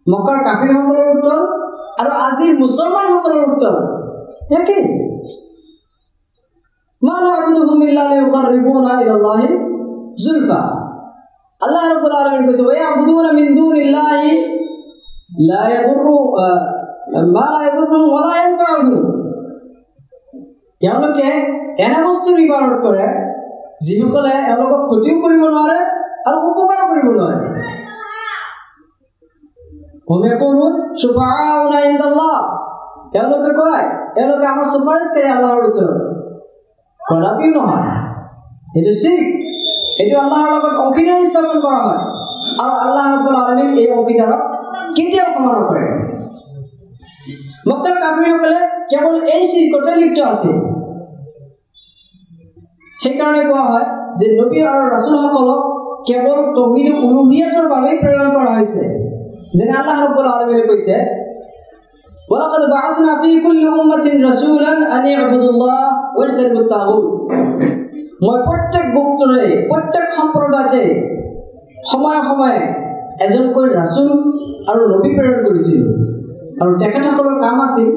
মক্কাৰ 0.08 0.38
কাফিৰসকলৰ 0.48 1.08
উত্তৰ 1.16 1.40
আৰু 2.02 2.12
আজিৰ 2.28 2.52
মুছলমানসকলৰ 2.62 3.42
উত্তৰ 3.52 3.76
একেই। 4.60 4.84
জুলফা 10.24 10.62
আল্লাহ 11.62 11.84
রাব্বুল 11.92 12.16
আলামিন 12.22 12.44
কৈছে 12.48 12.64
ওয়া 12.68 12.76
ইয়াবুদুনা 12.80 13.32
মিন 13.40 13.48
দুনিল্লাহি 13.60 14.32
লা 15.50 15.62
ইয়াদুরু 15.72 16.18
মা 17.36 17.46
লা 17.54 17.60
ইয়াদুরু 17.66 18.00
ওয়া 18.14 18.22
লা 18.26 18.34
ইয়ানফাউহু 18.40 18.98
তেওঁলোকে 20.82 21.30
এনে 21.86 22.00
বস্তুৰ 22.08 22.38
ইবাদত 22.46 22.76
কৰে, 22.86 23.06
যিসকলে 23.86 24.34
এওঁলোকক 24.52 24.82
ক্ষতিও 24.90 25.16
কৰিব 25.24 25.44
নোৱাৰে 25.54 25.80
আৰু 26.28 26.38
উপকাৰ 26.50 26.80
কৰিব 26.90 27.08
নোৱাৰে। 27.18 27.40
তেওঁলোকে 33.14 33.52
কয় 33.62 33.86
তেওঁলোকে 34.16 34.46
আমাৰ 34.54 34.66
চুপাৰিচকাৰী 34.74 35.28
আল্লাহৰ 35.36 35.60
ওচৰত। 35.68 35.98
কদাপিও 37.00 37.52
নহয়। 37.58 37.86
সেইটো 38.72 38.94
চিক 39.02 39.20
এইটো 40.01 40.15
আল্লাহৰ 40.23 40.49
লগত 40.55 40.75
অংশীদাৰ 40.85 41.19
স্থাপন 41.31 41.57
কৰা 41.65 41.81
হয় 41.87 42.03
আৰু 42.63 42.75
আল্লাহ 42.85 43.05
ৰব্বুল 43.15 43.37
আলমিন 43.43 43.69
এই 43.79 43.89
অংশীদাৰক 43.97 44.41
কেতিয়াও 44.97 45.29
ক্ষমা 45.35 45.53
নকৰে 45.57 45.85
মক্কাৰ 47.69 47.97
কাফিৰসকলে 48.03 48.61
কেৱল 48.91 49.15
এই 49.35 49.43
চিৰকতে 49.51 49.93
লিপ্ত 50.01 50.19
আছিল 50.31 50.55
সেইকাৰণে 52.95 53.43
কোৱা 53.49 53.65
হয় 53.71 53.87
যে 54.19 54.27
নবী 54.39 54.59
আৰু 54.71 54.83
ৰাচুলসকলক 54.95 55.61
কেৱল 56.09 56.39
তহিদ 56.57 56.89
উলুহিয়াতৰ 57.07 57.67
বাবেই 57.73 57.97
প্ৰেৰণ 58.03 58.29
কৰা 58.37 58.51
হৈছে 58.57 58.83
যেনে 59.57 59.73
আল্লাহ 59.81 59.97
ৰব্বুল 60.05 60.27
আলমিনে 60.35 60.65
কৈছে 60.71 60.97
ولقد 62.29 62.63
بعثنا 62.71 63.13
في 63.23 63.31
كل 63.41 63.63
أمة 63.77 64.07
رسولا 64.29 64.73
أن 64.97 65.05
يعبدوا 65.07 65.51
الله 65.51 65.83
واجتنبوا 66.19 66.61
الطاغوت 66.61 67.07
মই 68.24 68.38
প্ৰত্যেক 68.48 68.86
গুপ্তৰে 68.96 69.48
প্ৰত্যেক 69.70 70.06
সম্প্ৰদায়তে 70.18 70.84
সময়ে 71.92 72.20
সময়ে 72.30 72.60
এজনকৈ 73.26 73.66
ৰাচুল 73.80 74.10
আৰু 74.72 74.82
নবী 74.94 75.10
প্ৰেৰণ 75.16 75.38
কৰিছিলোঁ। 75.46 75.92
আৰু 76.62 76.72
তেখেতসকলৰ 76.82 77.36
কাম 77.42 77.58
আছিল 77.62 77.88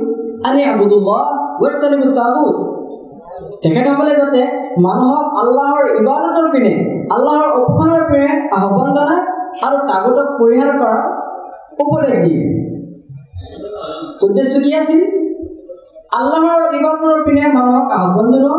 আনি 0.49 0.61
আবুদুল্লাহ 0.73 1.23
তেখেতসকলে 3.63 4.13
যাতে 4.21 4.43
মানুহক 4.85 5.27
আল্লাহৰ 5.41 5.85
ইবাদতৰ 6.01 6.47
পিনে 6.53 6.73
আল্লাহৰ 7.15 7.49
উপাসনাৰ 7.61 8.03
পিনে 8.11 8.31
আহ্বান 8.57 8.89
জনায় 8.97 9.23
আৰু 9.67 9.77
তাগুতক 9.89 10.29
পৰিহাৰ 10.41 10.71
কৰাৰ 10.81 11.03
উপদেশ 11.83 12.15
দিয়ে। 12.25 12.43
উদ্দেশ্য 14.23 14.55
কি 14.65 14.71
আছিল? 14.75 15.01
আল্লাহৰ 16.13 16.61
ইবাদতৰ 16.79 17.21
পিনে 17.27 17.45
মানুহক 17.57 17.87
আহ্বান 17.99 18.27
জনোৱা 18.33 18.59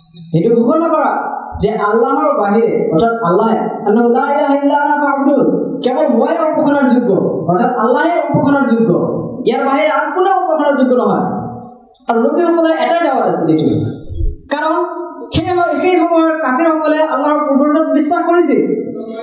সেইটো 0.29 0.49
ঘোষণা 0.57 0.87
কৰা 0.87 1.11
যে 1.61 1.69
আল্লাহৰ 1.85 2.29
বাহিৰে 2.37 2.71
অৰ্থাৎ 2.91 3.13
আল্লাহে 3.27 3.57
কেৱল 5.83 6.07
মই 6.13 6.33
উপাসনাৰ 6.45 6.85
যোগ্য 6.91 7.11
অৰ্থাৎ 7.49 7.71
আল্লাহে 7.83 8.15
উপাসনাৰ 8.29 8.65
যোগ্য 8.71 8.91
ইয়াৰ 9.41 9.61
বাহিৰে 9.67 9.89
আন 9.91 10.05
কোনেও 10.15 10.35
উপাসনাৰ 10.41 10.73
যোগ্য 10.79 10.93
নহয় 11.01 11.25
আৰু 12.07 12.17
নবীসকলৰ 12.25 12.73
এটাই 12.83 13.01
দাৱাত 13.05 13.25
আছিল 13.31 13.49
এইটো 13.53 13.67
কাৰণ 14.51 14.75
সেই 15.33 15.45
সেই 15.81 15.95
সময়ৰ 16.01 16.31
কাফিৰসকলে 16.45 16.99
আল্লাহৰ 17.13 17.39
পূৰ্বত্বত 17.41 17.87
বিশ্বাস 17.93 18.21
কৰিছিল 18.29 18.61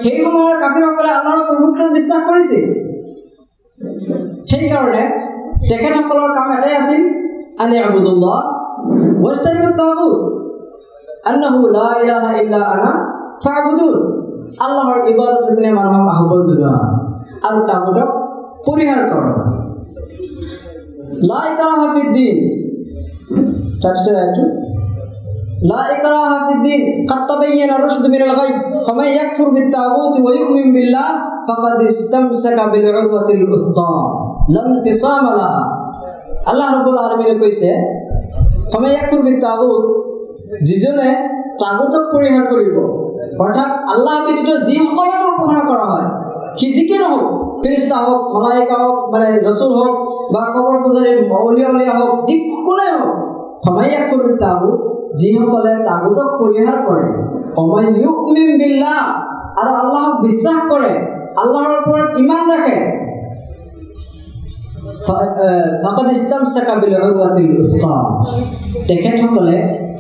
সেই 0.05 0.17
সময়ৰ 0.25 0.57
কাফিৰসকলে 0.65 1.11
আল্লাহৰ 1.19 1.43
পূৰ্বত্বত 1.49 1.89
বিশ্বাস 1.99 2.21
কৰিছিল 2.29 2.63
সেইকাৰণে 4.51 5.03
তেখেতসকলৰ 5.69 6.31
কাম 6.37 6.49
এটাই 6.57 6.75
আছিল 6.77 7.03
আনি 7.59 7.77
আবুদুল্লাহ 7.85 8.39
আল্লাহৰ 14.66 14.98
ইবাদতৰ 15.12 15.52
পিনে 15.58 15.70
মানুহক 15.78 16.08
আহ্বান 16.14 16.42
জনোৱা 16.48 16.74
আৰু 17.48 17.60
তাগুতক 17.70 18.10
পৰিহাৰ 18.66 19.02
কৰা 19.12 19.32
লা 21.30 21.40
ইকৰাহা 21.52 21.88
ফিদ্দিন 21.96 22.38
তাৰপিছত 23.82 24.18
এইটো 24.18 24.44
لا 25.64 25.82
إكراه 25.92 26.48
في 26.48 26.54
الدين 26.54 27.08
قد 27.08 27.22
تبين 27.28 27.72
الرشد 27.72 28.08
من 28.08 28.22
الغي 28.22 28.52
فمن 28.88 29.08
يكفر 29.10 29.50
بالطاغوت 29.50 30.16
ويؤمن 30.20 30.74
بالله 30.74 31.10
فقد 31.48 31.82
استمسك 31.82 32.58
بالعروة 32.72 33.30
الوثقى 33.32 33.96
لا 34.50 34.62
انفصام 34.68 35.26
لها 35.32 35.64
আল্লাহ 36.52 36.68
ৰব্বুল 36.76 36.98
আলমিনে 37.02 37.36
কৈছে 37.42 37.70
ফমে 38.72 38.90
ইয়াকুৰ 38.94 39.22
বিত্তাগুত 39.28 39.84
যিজনে 40.63 41.09
তাগুতক 41.61 42.05
পৰিহাৰ 42.13 42.45
কৰিব 42.47 42.77
অৰ্থাৎ 43.41 43.71
আল্লাহ 43.93 44.15
ব্যতীত 44.25 44.51
যিসকলকে 44.69 45.27
উপাসনা 45.33 45.63
কৰা 45.71 45.87
হয় 45.93 46.09
সি 46.59 46.67
যিকে 46.73 46.97
নহওক 46.99 47.25
ফিৰিষ্টা 47.63 47.97
হওক 47.97 48.21
মলাইকা 48.35 48.77
হওক 48.83 48.99
মানে 49.13 49.29
ৰচুল 49.39 49.73
হওক 49.79 49.97
বা 50.33 50.43
কবৰ 50.55 50.77
পূজাৰী 50.83 51.13
অলিয়া 51.39 51.95
হওক 51.99 52.13
যিসকলে 52.29 52.87
হওক 52.93 53.13
ফমে 53.65 53.85
ইয়াকুৰ 53.89 54.21
বিত্তাগুত 54.27 54.79
যিসকলে 55.15 55.73
তাগুতক 55.89 56.29
পৰিহাৰ 56.41 56.79
কৰে 56.87 57.07
আৰু 59.61 59.71
আল্লাহক 59.75 60.15
বিশ্বাস 60.23 60.59
কৰে 60.71 60.91
আল্লাহৰ 61.37 61.73
ওপৰত 61.79 62.09
ইমান 62.19 62.43
ৰাখে 62.51 62.77
তেখেতসকলে 68.89 69.57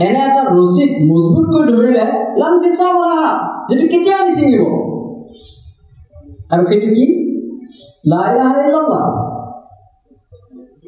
এনে 0.06 0.20
এটা 0.28 0.42
ৰচিদ 0.58 0.90
মজবুতকৈ 1.10 1.62
ধৰিলে 1.72 2.04
লাম 2.40 2.52
বলা 2.98 3.22
যিটো 3.68 3.84
কেতিয়াও 3.92 4.20
নিচিঙিব 4.24 4.62
আৰু 6.52 6.62
সেইটো 6.70 6.88
কি? 6.94 7.04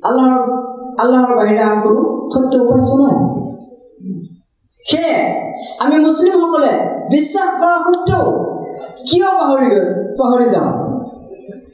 আল্লাহৰ 0.08 0.34
আল্লাহৰ 1.02 1.32
বাহিৰে 1.36 1.62
আন 1.62 1.76
কোনো 1.80 2.02
সত্য 2.34 2.52
উপাস্য 2.64 2.90
নাই। 3.02 3.16
সেয়ে 4.84 5.16
আমি 5.80 5.96
মুছলিমসকলে 6.00 6.72
বিশ্বাস 7.10 7.48
কৰা 7.60 7.76
সত্বেও 7.86 8.24
কিয় 9.10 9.28
পাহৰি 9.40 9.68
পাহৰি 10.18 10.46
যাওঁ 10.50 10.70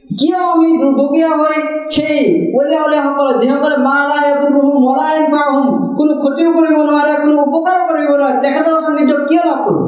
কিয় 0.09 0.39
আমি 0.45 0.67
দুৰ্ভগীয়া 0.81 1.31
হৈ 1.39 1.57
সেই 1.95 2.19
অলিয়া 2.59 2.81
অলিয়াসকলে 2.83 3.33
যিসকলে 3.41 3.77
মাৰাই 3.87 4.27
মৰাই 4.79 5.17
পাহোঁ 5.33 5.65
কোনো 5.97 6.13
ক্ষতিও 6.21 6.49
কৰিব 6.57 6.77
নোৱাৰে 6.89 7.13
কোনো 7.21 7.35
উপকাৰো 7.45 7.81
কৰিব 7.89 8.11
নোৱাৰে 8.11 8.35
তেখেতৰ 8.43 8.75
সান্নিধ্য 8.85 9.13
কিয় 9.29 9.43
লাভ 9.47 9.59
কৰোঁ 9.65 9.85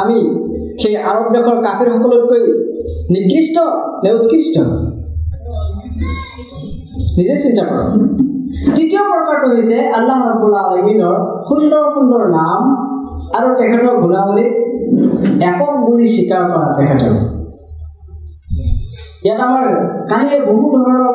আমি 0.00 0.18
সেই 0.80 0.94
আৰৱ 1.10 1.26
দেশৰ 1.34 1.56
কাফিৰসকলতকৈ 1.66 2.42
নিকৃষ্ট 3.14 3.56
নে 4.02 4.10
উৎকৃষ্ট? 4.12 4.56
নিজে 7.18 7.34
চিন্তা 7.36 7.62
কৰক। 7.70 7.88
তৃতীয় 8.74 9.02
প্ৰকাৰটো 9.10 9.46
হৈছে 9.52 9.76
আল্লাহ 9.98 10.18
ৰবুল্লা 10.28 10.60
আলমিনৰ 10.66 11.16
সুন্দৰ 11.48 11.84
সুন্দৰ 11.94 12.22
নাম 12.38 12.60
আৰু 13.36 13.48
তেখেতৰ 13.58 13.94
গুণাৱলী 14.02 14.46
একক 15.48 15.74
বুলি 15.86 16.06
স্বীকাৰ 16.14 16.42
কৰা 16.50 16.68
তেখেতৰ। 16.76 17.12
ইয়াত 19.24 19.40
আমাৰ 19.48 19.64
কালিয়ে 20.10 20.38
বহু 20.48 20.64
ধৰণৰ 20.74 21.12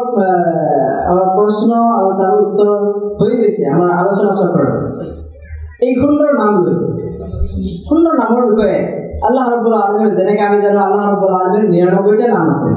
প্ৰশ্ন 1.36 1.70
আৰু 1.98 2.10
তাৰ 2.20 2.34
উত্তৰ 2.44 2.70
হৈ 3.20 3.32
গৈছে 3.40 3.64
আমাৰ 3.74 3.90
আলোচনা 4.00 4.32
চক্ৰৰ 4.40 4.68
এই 5.86 5.92
সুন্দৰ 6.02 6.30
নাম 6.42 6.52
লৈ 6.66 6.76
সুন্দৰ 7.88 8.14
নামৰ 8.22 8.44
বিষয়ে 8.52 8.78
আল্লাহ 9.28 9.46
ৰবুল্লা 9.54 9.80
আলমীৰ 9.86 10.12
যেনেকৈ 10.18 10.44
আমি 10.50 10.58
জানো 10.66 10.80
আল্লাহ 10.88 11.04
ৰবুল্লা 11.14 11.38
আলমীৰ 11.44 11.66
নিৰানব্বৈটা 11.74 12.28
নাম 12.36 12.46
আছে। 12.54 12.70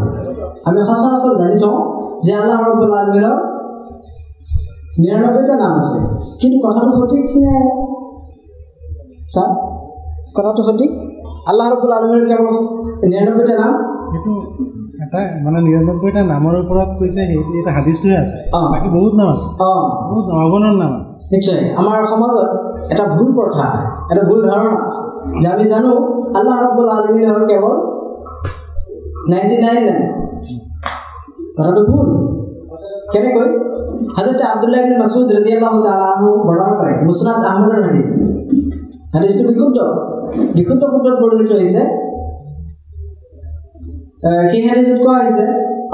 আমি 0.68 0.78
সচৰাচৰ 0.88 1.34
জানি 1.40 1.54
থওঁ 1.62 1.78
যে 2.24 2.32
আল্লাহ 2.40 2.58
ৰবুল 2.68 2.92
আলমিনৰ 3.00 3.36
নিৰানব্বৈটা 5.02 5.54
নাম 5.62 5.72
আছে। 5.80 5.96
কিন্তু 6.40 6.56
কথাটো 6.64 6.90
সঠিক 6.98 7.24
ছাৰ? 9.32 9.50
কথাটো 10.38 10.62
সঠিক? 10.68 10.90
আল্লাহ 11.46 11.66
ৰবুল 11.72 11.92
আলমিনৰ 11.92 12.26
কেৱল 12.30 12.56
নিৰানব্বৈটা 13.10 13.54
নাম? 13.62 13.72
সেইটো 14.12 14.32
এটা 15.04 15.20
মানে 15.44 15.58
নিৰানব্বৈটা 15.60 16.22
নামৰ 16.22 16.54
ওপৰত 16.62 16.90
কৈছে 16.98 17.20
সেই 17.26 17.38
এটা 17.60 17.70
হাদিছটোহে 17.72 18.16
আছে। 18.16 18.38
বাকী 18.72 18.88
বহুত 18.88 19.12
নাম 19.14 19.28
আছে। 19.28 19.46
অঁ। 19.60 19.82
বহুত 20.10 20.26
অগণন 20.34 20.74
নাম 20.76 20.92
আছে। 20.98 21.10
নিশ্চয়। 21.32 21.60
আমাৰ 21.76 21.98
সমাজত 22.06 22.48
এটা 22.92 23.04
ভুল 23.04 23.28
প্ৰথা 23.32 23.66
এটা 24.12 24.22
ভুল 24.28 24.40
ধাৰণা 24.48 24.72
যে 25.40 25.46
আমি 25.48 25.64
জানো 25.64 25.92
আল্লাহ 26.34 26.56
ৰবুল 26.66 26.88
আলমিনৰ 26.88 27.46
কেৱল 27.46 27.74
নাইণ্টি 29.30 29.56
নাইন 29.64 29.84
কথাটো 31.58 31.82
ভুল। 31.84 32.08
কেনেকৈ? 33.12 33.48
হাজৰতে 34.16 34.44
আব্দুল্লাহ 34.44 34.80
ইবনে 34.80 34.96
মাছুদ 34.98 35.26
বৰ্ণনা 36.46 36.74
কৰে। 36.80 36.92
মুছনাদ 37.06 37.40
আহমদৰ 37.44 37.78
হাদিছ। 37.82 38.10
হাদিছটো 39.14 39.48
বিশুদ্ধ। 39.48 39.78
বিশুদ্ধ 40.55 40.83
শব্দত 40.93 41.15
বৰ্ণিত 41.21 41.51
হৈছে 41.59 41.81
সেই 44.51 44.61
হাদিছত 44.69 44.97
কোৱা 45.03 45.15
হৈছে 45.21 45.45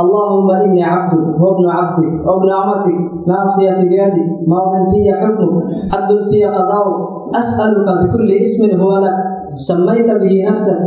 اللهم 0.04 0.50
إني 0.65 0.84
عبدك 0.84 1.28
وابن 1.44 1.65
عبدك 1.78 2.12
وابن 2.28 2.50
أمتك 2.62 2.98
ناصيتي 3.28 3.86
بيدك 3.92 4.28
ماض 4.52 4.74
في 4.92 5.02
حكمك 5.20 5.54
عدل 5.94 6.20
في 6.30 6.39
قضاؤك 6.46 6.98
أسألك 7.39 7.88
بكل 8.00 8.30
اسم 8.44 8.62
هو 8.82 8.92
لك 8.98 9.18
سميت 9.54 10.10
به 10.22 10.34
نفسك 10.50 10.80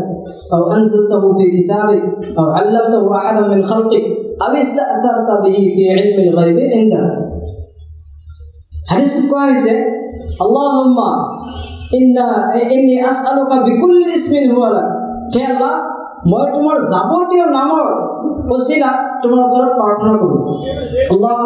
أو 0.54 0.72
أنزلته 0.72 1.22
في 1.38 1.44
كتابك 1.56 2.02
أو 2.38 2.46
علمته 2.56 3.16
أحدا 3.16 3.42
من 3.48 3.62
خلقك 3.62 4.04
أو 4.42 4.52
استأثرت 4.64 5.30
به 5.44 5.56
في 5.74 5.82
علم 5.96 6.16
الغيب 6.28 6.58
عندك 6.76 7.06
حديث 8.90 9.14
كويس 9.32 9.66
اللهم 10.44 10.96
ইন্নি 11.95 12.95
আছালোকা 13.09 13.57
বিকুল 13.67 13.95
ইস্মিন 14.15 14.45
হোৱালা 14.53 14.83
হে 15.33 15.41
আল্লাহ 15.51 15.73
মই 16.31 16.45
তোমাৰ 16.53 16.77
যাৱতীয় 16.93 17.45
নামৰ 17.57 17.85
পচিলা 18.49 18.91
তোমাৰ 19.21 19.39
ওচৰত 19.47 19.69
প্ৰাৰ্থনা 19.79 20.13
কৰোঁ। 20.21 20.41
আল্লাহ 21.13 21.37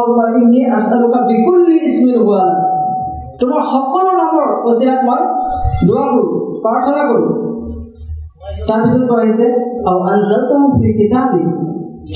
ইন্নি 0.42 0.62
আছালোকা 0.76 1.20
বিকুল 1.30 1.62
ইস্মিন 1.88 2.16
হোৱালা 2.24 2.56
তোমাৰ 3.40 3.62
সকলো 3.74 4.12
নামৰ 4.22 4.48
পচিলাক 4.66 5.00
মই 5.08 5.22
দোৱা 5.88 6.06
কৰোঁ 6.12 6.28
প্ৰাৰ্থনা 6.64 7.02
কৰোঁ। 7.10 7.30
তাৰপিছত 8.68 9.04
কোৱা 9.10 9.22
আহিছে 9.24 9.46
আৰু 9.88 10.00
আঞ্জাল 10.14 10.42
তেওঁ 10.50 10.62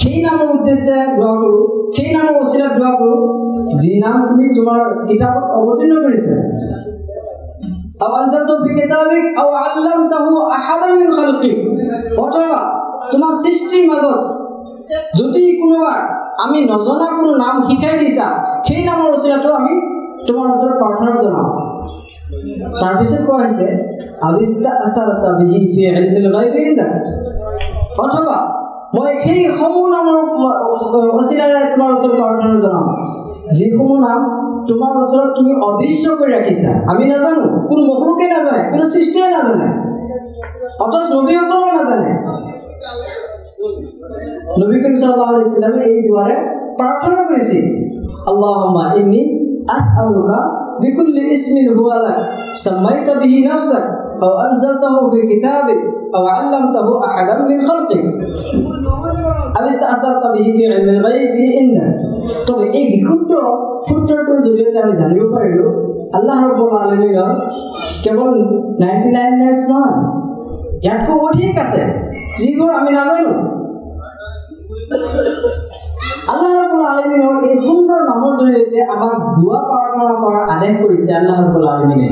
সেই 0.02 0.18
নামৰ 0.26 0.48
উদ্দেশ্যে 0.58 0.96
দোৱা 1.18 1.34
কৰোঁ 1.42 1.62
সেই 1.96 2.10
নামৰ 2.16 2.34
অচিলাত 2.44 2.72
দোৱা 2.80 2.92
কৰোঁ 3.00 3.20
যি 3.82 3.92
নাম 4.04 4.18
তুমি 4.30 4.46
তোমাৰ 4.58 4.80
কিতাপত 5.08 5.46
অৱতীৰ্ণ 5.58 5.94
কৰিছা। 6.06 6.36
أو 8.03 8.11
أنزلته 8.17 8.55
في 8.65 8.71
كتابك 8.77 9.25
أو 9.39 9.49
علمته 9.57 10.25
أحدا 10.53 10.89
من 10.95 11.09
خلقك 11.13 11.57
অথবা 12.25 12.59
তোমাৰ 13.13 13.33
সৃষ্টিৰ 13.43 13.85
মাজত 13.91 14.19
যদি 15.19 15.43
কোনোবা 15.61 15.93
আমি 16.45 16.59
নজনা 16.73 17.07
কোনো 17.17 17.33
নাম 17.43 17.55
শিকাই 17.69 17.95
দিছা 18.03 18.27
সেই 18.67 18.81
নামৰ 18.89 19.09
ওচৰতো 19.17 19.49
আমি 19.59 19.75
তোমাৰ 20.27 20.47
ওচৰত 20.53 20.73
প্ৰাৰ্থনা 20.81 21.15
জনাওঁ 21.23 21.49
তাৰপিছত 22.81 23.21
কোৱা 23.27 23.41
হৈছে 23.43 23.67
অথবা 28.05 28.37
মই 28.95 29.11
সেই 29.25 29.41
সমূহ 29.59 29.85
নামৰ 29.95 30.17
অচিলাৰে 31.19 31.63
তোমাৰ 31.73 31.89
ওচৰত 31.97 32.13
প্ৰাৰ্থনা 32.21 32.57
জনাওঁ 32.65 32.87
যিসমূহ 33.57 33.99
নাম 34.07 34.21
তোমাৰ 34.70 34.92
ওচৰত 35.04 35.30
তুমি 35.38 35.52
অদৃশ্য 35.68 36.04
কৰি 36.20 36.32
ৰাখিছা। 36.38 36.72
আমি 36.92 37.04
নাজানো 37.12 37.44
কোনো 37.70 37.82
মখলুকে 37.90 38.26
নাজানে 38.34 38.62
কোনো 38.72 38.86
সৃষ্টিয়ে 38.94 39.28
নাজানে। 39.36 39.68
অথচ 40.86 41.06
নবীসকলেও 41.16 41.70
নাজানে। 41.78 42.10
নবী 44.62 44.76
করিম 44.82 44.96
সাল্লাল্লাহু 45.02 45.34
আলাইহি 45.34 45.50
সাল্লামে 45.56 45.80
এই 45.92 46.00
দুয়ারে 46.08 46.36
প্রার্থনা 46.80 47.20
করেছি 47.30 47.58
আল্লাহুম্মা 48.32 48.84
ইন্নী 49.00 49.22
আসআলুকা 49.78 50.40
বিকুল্লি 50.82 51.22
ইসমিন 51.36 51.68
হুয়া 51.76 51.98
লাক 52.06 52.18
সাম্মাইতা 52.64 53.14
বিহি 53.22 53.40
নাফসাক। 53.48 53.86
ইয়াতকৈ 70.84 71.18
অধিক 71.20 71.54
আছে 71.58 71.82
যিবোৰ 72.38 72.70
আমি 72.80 72.92
নাজানো 72.92 73.34
আল্লাহ 76.32 76.52
ৰব্বুল 76.58 76.84
আলমিনৰ 76.92 77.36
এই 77.46 77.56
সুন্দৰ 77.66 78.02
নামৰ 78.10 78.32
জৰিয়তে 78.40 78.80
আমাক 78.94 79.16
দুৱা 79.36 79.60
প্ৰাৰ্থনা 79.70 80.14
কৰাৰ 80.22 80.44
আদেশ 80.56 80.74
কৰিছে 80.82 81.10
আল্লাহ 81.14 81.36
ৰব্বুল 81.42 81.68
আলমিনে 81.68 82.10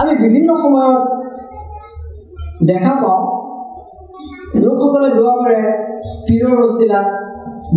আমি 0.00 0.12
বিভিন্ন 0.22 0.50
সময়ত 0.62 0.98
দেখা 2.66 2.92
পাওঁ 3.02 3.20
লোকসকলে 4.62 5.08
দোৱা 5.18 5.34
কৰে 5.40 5.60
পীৰৰ 6.26 6.54
ৰচিলাত 6.62 7.06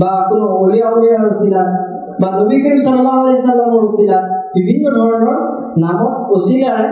বা 0.02 0.12
কোনো 0.30 0.46
অলিয়া 0.64 0.88
উলিয়াৰ 0.96 1.22
ৰচিলাত 1.28 1.70
বা 2.22 2.28
নবী 2.40 2.58
কৰিম 2.64 2.80
চাল্লাহ 2.86 3.14
আলি 3.22 3.36
চাল্লামৰ 3.46 3.80
ৰচিলাত 3.88 4.24
বিভিন্ন 4.58 4.86
ধৰণৰ 4.98 5.38
নামত 5.84 6.14
অচিলাৰে 6.36 6.88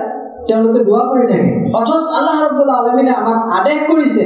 তেওঁলোকে 0.47 0.79
দোৱা 0.87 1.03
কৰি 1.09 1.25
থাকে। 1.31 1.49
অথচ 1.79 2.03
আল্লাহ 2.17 2.35
ৰব্বুল 2.45 2.71
আলমিনে 2.79 3.13
আমাক 3.21 3.37
আদেশ 3.57 3.79
কৰিছে 3.89 4.23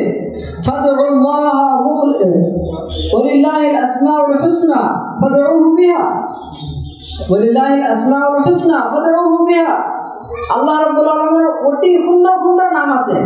আল্লাহ 10.55 10.75
ৰব্বুল 10.83 11.07
আলমৰ 11.13 11.45
অতি 11.69 11.89
সুন্দৰ 12.05 12.35
সুন্দৰ 12.43 12.67
নাম 12.77 12.89
আছে। 12.97 13.17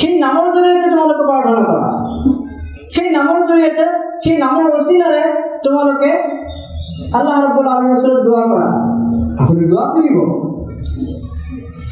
সেই 0.00 0.14
নামৰ 0.24 0.46
জৰিয়তে 0.54 0.86
তোমালোকে 0.92 1.24
প্ৰাৰ্থনা 1.30 1.62
কৰা। 1.68 1.88
সেই 2.94 3.08
নামৰ 3.16 3.38
জৰিয়তে, 3.48 3.84
সেই 4.24 4.36
নামৰ 4.44 4.64
অচিলাৰে 4.76 5.24
তোমালোকে 5.64 6.10
আল্লাহ 7.18 7.36
ৰব্বুল 7.44 7.66
আলমৰ 7.74 7.92
ওচৰত 7.96 8.18
দোৱা 8.26 8.44
কৰা। 8.52 8.68
আপুনি 9.42 9.64
দোৱা 9.70 9.84
কৰিব। 9.94 10.16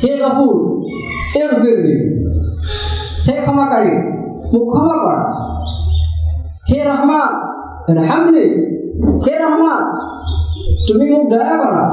হে 0.03 0.13
গাফুৰ, 0.23 0.55
হে 1.33 1.43
গফিৰলি 1.51 1.95
হে 3.27 3.35
ক্ষমাকাৰী, 3.45 3.93
মোক 4.53 4.65
ক্ষমা 4.73 4.97
কৰা। 5.05 5.23
হে 6.71 6.79
ৰহমান 6.91 7.33
ৰাহামলি 7.99 8.47
হে 9.25 9.35
ৰহমান, 9.43 9.83
তুমি 10.89 11.05
মোক 11.13 11.25
দয়া 11.33 11.55
কৰা। 11.63 11.85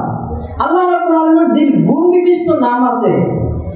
আল্লাহ 0.63 0.83
ৰব্বুল 0.93 1.15
আলমৰ 1.21 1.45
যি 1.55 1.61
গুণ 1.89 2.03
বিশিষ্ট 2.15 2.47
নাম 2.65 2.79
আছে, 2.91 3.11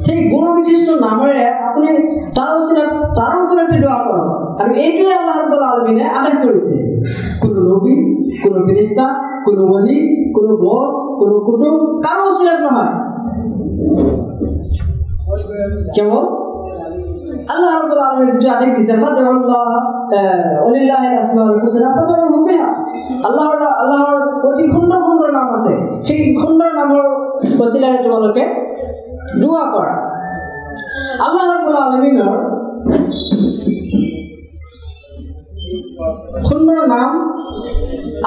সেই 0.05 0.19
গুণ 0.31 0.45
বিশিষ্ট 0.57 0.87
নামেৰে 1.05 1.41
আপুনি 1.67 1.87
তাৰ 2.37 2.51
ওচৰত 2.59 2.89
তাৰ 3.17 3.33
ওচৰতে 3.41 3.75
দোৱা 3.83 3.97
কৰক 4.05 4.27
আৰু 4.61 4.71
এইটোৱে 4.83 5.13
আল্লাহ 5.19 5.35
ৰব্বুল 5.41 5.63
আলমিনে 5.71 6.05
আদেশ 6.17 6.35
কৰিছে 6.43 6.75
কোনো 7.41 7.59
নবী, 7.69 7.95
কোনো 8.43 8.57
ফিৰিষ্টা 8.67 9.05
কোনো 9.45 9.63
বলি 9.73 9.97
কোনো 10.35 10.51
বছ 10.65 10.91
কোনো 11.19 11.35
কুটুম 11.47 11.73
কাৰো 12.05 12.23
ওচৰত 12.29 12.59
নহয় 12.65 12.91
কেৱল 15.95 16.23
আল্লাহ 17.51 17.69
রাব্বুল 17.73 18.01
আলামিন 18.05 18.27
যেটা 18.33 18.53
আদেশ 18.55 18.71
দিছে 18.77 18.93
ফাদউল্লাহ 19.01 19.67
ওয়ালিল্লাহিল 20.63 21.15
আসমাউল 21.21 21.55
হুসনা 21.61 21.89
ফাদউহু 21.97 22.37
বিহা 22.47 22.69
আল্লাহৰ 23.27 23.61
আল্লাহৰ 23.81 24.17
অতি 24.47 24.63
সুন্দৰ 24.73 24.99
সুন্দৰ 25.07 25.29
নাম 25.37 25.47
আছে 25.55 25.73
সেই 26.07 26.19
সুন্দৰ 26.43 26.69
নামৰ 26.79 27.03
ওচিলাৰে 27.63 27.97
তোমালোকে 28.05 28.43
দোৱা 29.41 29.63
কৰা। 29.73 29.93
আল্লাহ 31.25 31.43
ৰাব্বুল 31.51 31.77
আলামিনৰ 31.83 32.35
সুন্দৰ 36.47 36.79
নাম 36.93 37.09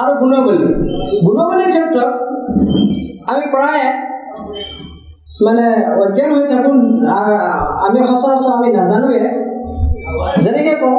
আৰু 0.01 0.11
গুণাৱলী 0.21 0.57
গুণাৱলীৰ 1.25 1.69
ক্ষেত্ৰত 1.75 2.09
আমি 3.31 3.43
প্ৰায়ে 3.53 3.87
মানে 5.45 5.65
অজ্ঞান 6.03 6.29
হৈ 6.35 6.43
থাকোঁ 6.51 6.73
আমি 7.85 7.99
সচৰাচৰ 8.09 8.51
আমি 8.57 8.67
নাজানোৱে 8.77 9.19
যেনেকৈ 10.43 10.75
কওঁ 10.81 10.97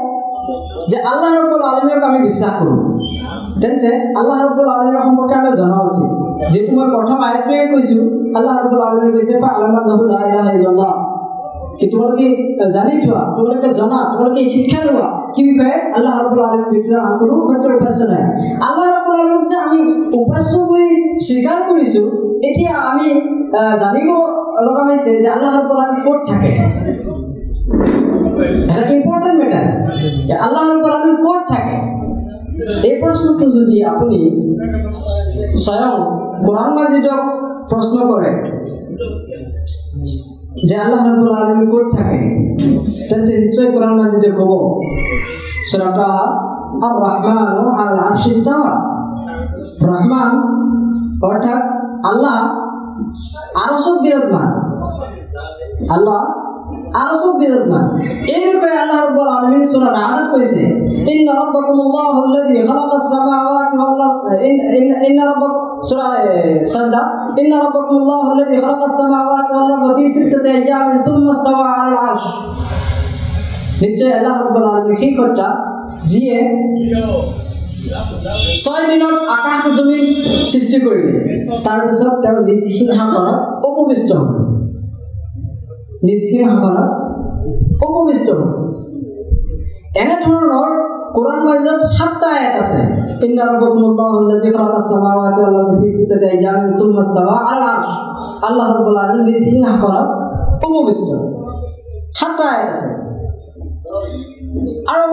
যে 0.91 0.97
আল্লাহ 1.13 1.31
ৰব্বুল 1.39 1.63
আলমীক 1.71 2.03
আমি 2.09 2.19
বিশ্বাস 2.29 2.53
কৰোঁ। 2.59 2.79
তেন্তে 3.63 3.91
আল্লাহ 4.21 4.37
ৰব্বুল 4.47 4.69
আলমীৰ 4.75 5.01
সম্পৰ্কে 5.07 5.35
আমি 5.41 5.51
জনা 5.61 5.77
উচিত। 5.89 6.09
যিহেতু 6.51 6.71
মই 6.77 6.87
প্ৰথম 6.95 7.19
আয়টোৱে 7.29 7.59
কৈছোঁ 7.73 8.03
আল্লাহ 8.39 8.55
ৰব্বুল 8.63 8.83
আলমীয়ে 8.89 9.13
কৈছে 9.15 9.33
আলমাত 9.57 9.85
নহ'ল 9.89 10.13
কি 11.79 11.85
তোমালোকে 11.93 12.27
জানি 12.77 12.95
থোৱা 13.05 13.23
তোমালোকে 13.35 13.69
জনা 13.79 13.99
তোমালোকে 14.11 14.43
শিক্ষা 14.55 14.81
লোৱা 14.87 15.09
কি 15.35 15.41
বিষয়ে 15.49 15.77
আল্লাহ 15.97 16.13
আলমীৰ 16.19 16.71
ভিতৰত 16.75 17.01
আন 17.03 17.13
কোনো 17.21 17.35
সত্য 17.49 17.65
উপাস্য 17.79 18.01
নাই 18.13 18.23
আল্লাহ 18.67 18.87
ৰব্বুল 18.89 19.17
আলমীক 19.19 19.45
যে 19.51 19.57
আমি 19.67 19.81
উপাস্য 20.21 20.53
বুলি 20.69 20.89
স্বীকাৰ 21.27 21.59
কৰিছোঁ 21.69 22.07
এতিয়া 22.49 22.75
আমি 22.91 23.09
জানিব 23.83 24.09
লগা 24.67 24.83
হৈছে 24.89 25.11
যে 25.23 25.29
আল্লাহ 25.35 25.51
ৰব্বুল 25.53 25.81
আলমী 25.85 26.01
ক'ত 26.07 26.21
থাকে 26.31 26.51
এটা 28.71 28.83
ইম্পৰ্টেণ্ট 28.93 29.37
মেটাৰ 29.41 29.67
আল্লাহ 30.39 30.63
ৰব্বুল 30.65 30.93
আলমী 30.97 31.15
ক'ত 31.25 31.41
থাকে 31.53 31.77
এই 32.89 32.95
প্ৰশ্নটো 33.03 33.45
যদি 33.57 33.77
আপুনি 33.91 34.19
স্বয়ং 35.63 35.93
কোৰআন 36.45 36.71
মাজিদক 36.79 37.21
প্ৰশ্ন 37.71 37.97
কৰে 38.11 38.31
যে 40.65 40.75
আল্লাহ 40.77 41.01
রাব্বুল 41.05 41.33
আলামিন 41.35 41.67
কোর 41.71 41.85
থাকে 41.97 42.21
তাতে 43.11 43.33
নিশ্চয় 43.39 43.69
কোরআন 43.73 43.95
মাজিদে 43.99 44.31
কব 44.31 44.53
সূরাটা 45.65 46.11
আর 46.83 46.95
রহমান 47.03 47.49
আল 47.83 47.99
আরশি 48.01 48.31
রহমান 49.83 50.31
অর্থাৎ 51.23 51.61
আল্লাহ 52.05 52.37
আরশত 53.63 53.97
বিরাজমান। 54.03 54.49
আল্লাহ 55.91 56.21
আৰু 57.03 57.15
চব 57.23 57.33
বিৰাজমান 57.41 57.85
এই 58.35 58.43
বিষয়ে 58.51 58.77
আল্লাহ 58.83 58.99
যিয়ে 76.11 76.37
ছয় 78.63 78.85
দিনত 78.91 79.17
আকাশ 79.37 79.61
জমিন 79.77 80.05
সৃষ্টি 80.47 80.79
কৰিলে। 80.87 81.15
তাৰপিছত 81.65 82.13
তেওঁ 82.23 82.41
নিজ 82.49 82.61
সিংহাসনত 82.69 83.29
উপবিষ্ট 83.65 84.11
হ'ল। 84.13 84.58
নিজ 86.07 86.21
সিংহাসনত 86.31 86.91
উপবিষ্ট 87.87 88.29
হ'ল 88.39 88.51
এনেধৰণৰ 90.03 90.69
কোরআন 91.17 91.41
মাজিদত 91.47 91.83
সাতটা 91.99 92.29
আয়াত 92.37 92.55
আছে। 92.63 92.81
ইন্না 93.27 93.43
রাব্বাকুমুল্লাহু 93.51 94.15
আল্লাযী 94.21 94.49
খালাকাস 94.57 94.85
সামাওয়াতি 94.91 95.39
ওয়াল 95.43 95.57
আরদা 95.61 95.75
ফি 95.81 95.89
সিত্তাতি 95.97 96.27
আইয়ামিন 96.33 96.73
থুম্মা 96.79 97.03
ইস্তাওয়া 97.07 97.37
আলাল 97.51 97.65
আরশ। 97.75 97.91
আল্লাহ 98.49 98.67
রাব্বুল 98.77 98.99
আলামিন 99.03 99.25
নিজ 99.29 99.39
সিংহাসনত 99.45 100.09
উপবিষ্ট। 100.67 101.09
সাতটা 102.19 102.45
আয়াত 102.53 102.69
আছে। 102.75 102.89
আৰু 104.93 105.07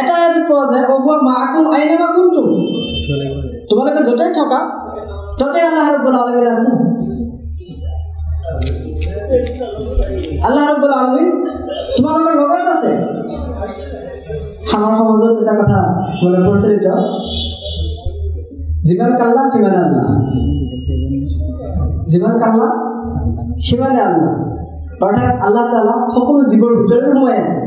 এটা 0.00 0.14
পোৱা 0.48 0.64
যায় 0.72 0.84
অহুৱা 0.94 1.16
মাকুম 1.28 1.64
আইনামা 1.76 2.08
কুনতুম? 2.14 2.46
তোমালোকে 3.68 4.02
য'তেই 4.08 4.30
থকা 4.38 4.60
ততে 5.38 5.58
আল্লাহ 5.68 5.86
ৰব্বুল 5.94 6.16
আলমিন 6.22 6.46
আছে। 6.54 6.70
আল্লাহ 10.46 10.62
ৰব্বুল 10.70 10.92
আলমিন 11.00 11.28
তোমালোকৰ 11.96 12.32
লগত 12.40 12.64
আছে 12.74 12.90
আমাৰ 14.74 14.92
সমাজত 14.98 15.34
এটা 15.42 15.54
কথা 15.60 15.80
মানে 16.22 16.38
প্ৰচলিত 16.46 16.86
যিমান 18.88 19.10
কাল্লা 19.20 19.42
সিমানে 19.52 19.78
আল্লাহ? 19.86 20.08
যিমান 22.10 22.34
কাল্লা 22.42 22.68
সিমানে 23.66 24.00
আল্লাহ? 24.08 24.32
অৰ্থাৎ 25.06 25.34
আল্লাহ 25.46 25.64
তালা 25.72 25.94
সকলো 26.14 26.40
জীৱৰ 26.50 26.72
ভিতৰত 26.80 27.04
সোমাই 27.14 27.36
আছে। 27.42 27.60